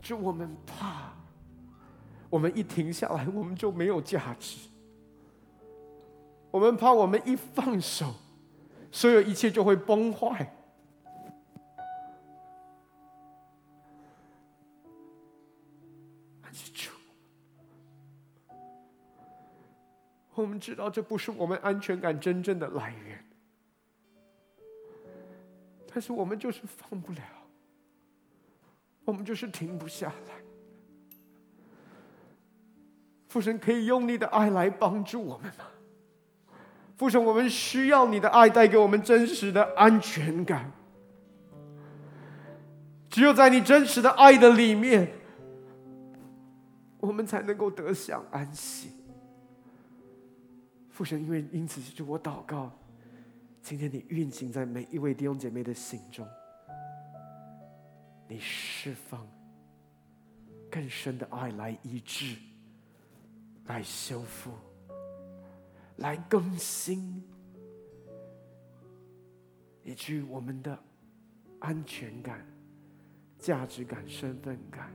[0.00, 1.12] 就我们怕，
[2.30, 4.70] 我们一停下来，我们就没有价值。
[6.50, 8.14] 我们怕我们一放手，
[8.90, 10.54] 所有一切就会崩坏。
[20.34, 23.24] 我们知道这不是我们安全感真正的来源，
[25.92, 27.20] 但是我们就是放不了，
[29.04, 30.34] 我们就是停不下来。
[33.26, 35.64] 父神可以用你的爱来帮助我们吗？
[36.98, 40.72] 父神，我们需要你的爱带给我们真实的安全感。
[43.08, 45.08] 只有在你真实的爱的里面，
[46.98, 48.90] 我们才能够得享安息。
[50.90, 52.76] 父神，因为因此，就我祷告，
[53.62, 56.26] 今天你运行在每一位弟兄姐妹的心中，
[58.26, 59.24] 你释放
[60.68, 62.34] 更深的爱来医治，
[63.66, 64.50] 来修复。
[65.98, 67.22] 来更新，
[69.82, 70.78] 以及我们的
[71.58, 72.46] 安全感、
[73.38, 74.92] 价值感、身份感，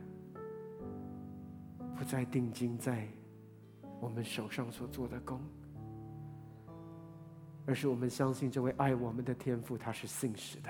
[1.96, 3.08] 不再定睛在
[4.00, 5.42] 我们手上所做的工，
[7.66, 10.70] 而是我们相信这位爱我们的天父，他是信实的。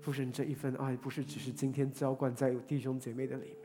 [0.00, 3.61] 父神，这一份爱不是只是今天浇灌在弟兄姐妹的里面。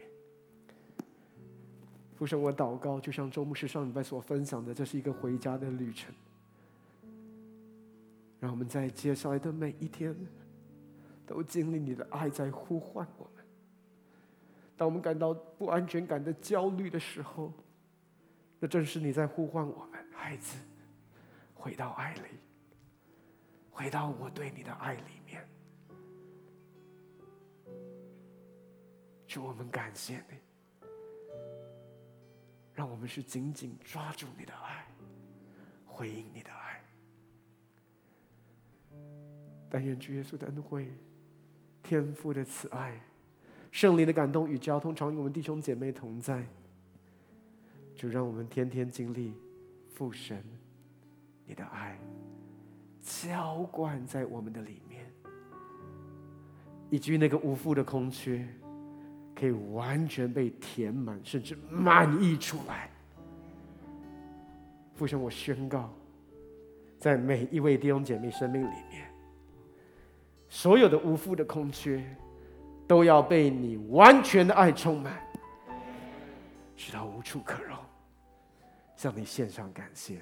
[2.18, 6.14] 父神，我祷告，就像周牧师上礼拜所分享的，这是一个回家的旅程。
[8.40, 10.16] 让我们在接下来的每一天，
[11.26, 13.46] 都经历你的爱在呼唤我们。
[14.76, 17.54] 当我们感到不安全感的焦虑的时候，
[18.60, 20.58] 那正是你在呼唤我们，孩子，
[21.54, 22.40] 回到爱里，
[23.72, 25.48] 回到我对你的爱里面。
[29.28, 30.47] 祝我们感谢你。
[32.78, 34.86] 让我们是紧紧抓住你的爱，
[35.84, 36.80] 回应你的爱。
[39.68, 40.88] 但愿主耶稣的恩惠、
[41.82, 43.02] 天父的慈爱、
[43.72, 46.46] 圣灵的感动与交通，常与我们弟兄姐妹同在。
[47.96, 49.34] 就让我们天天经历
[49.96, 50.44] 父神
[51.48, 51.98] 你的爱，
[53.02, 55.12] 浇灌在我们的里面，
[56.92, 58.48] 以至于那个无父的空缺。
[59.38, 62.90] 可以完全被填满，甚至满溢出来。
[64.96, 65.94] 父神，我宣告，
[66.98, 69.08] 在每一位弟兄姐妹生命里面，
[70.50, 72.04] 所有的无父的空缺，
[72.88, 75.22] 都要被你完全的爱充满，
[76.76, 77.78] 直到无处可容。
[78.96, 80.16] 向你献上感谢，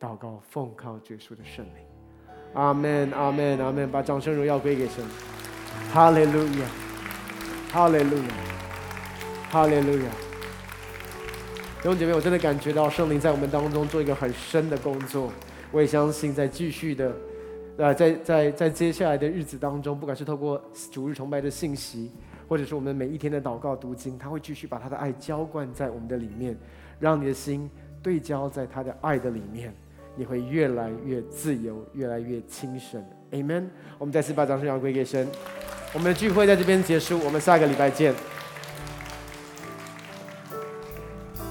[0.00, 1.84] 祷告奉靠耶稣的圣灵，
[2.54, 3.90] 阿门，阿门，阿门。
[3.90, 5.04] 把掌声荣耀归给神，
[5.92, 6.85] 哈利路亚。
[7.76, 8.24] 哈利路亚，
[9.50, 10.10] 哈利路亚！
[11.76, 15.30] 弟兄姐妹，我真的感觉到圣灵在我们当中做一个很深的工作。
[15.70, 17.14] 我也相信，在继续的，
[17.76, 20.58] 呃，在在在接下来的日子当中，不管是透过
[20.90, 22.10] 主日崇拜的信息，
[22.48, 26.56] 或者是我们每一天的祷告读经，他会继续把他的爱浇灌在我们的里面，
[26.98, 27.70] 让你的心
[28.02, 29.74] 对焦在他的爱的里面，
[30.16, 33.04] 你会越来越自由，越来越轻省。
[33.32, 33.66] Amen。
[33.98, 35.28] 我们再次把掌声要归给神。
[35.92, 38.14] 我们的聚会在这边结束，我们下个礼拜见。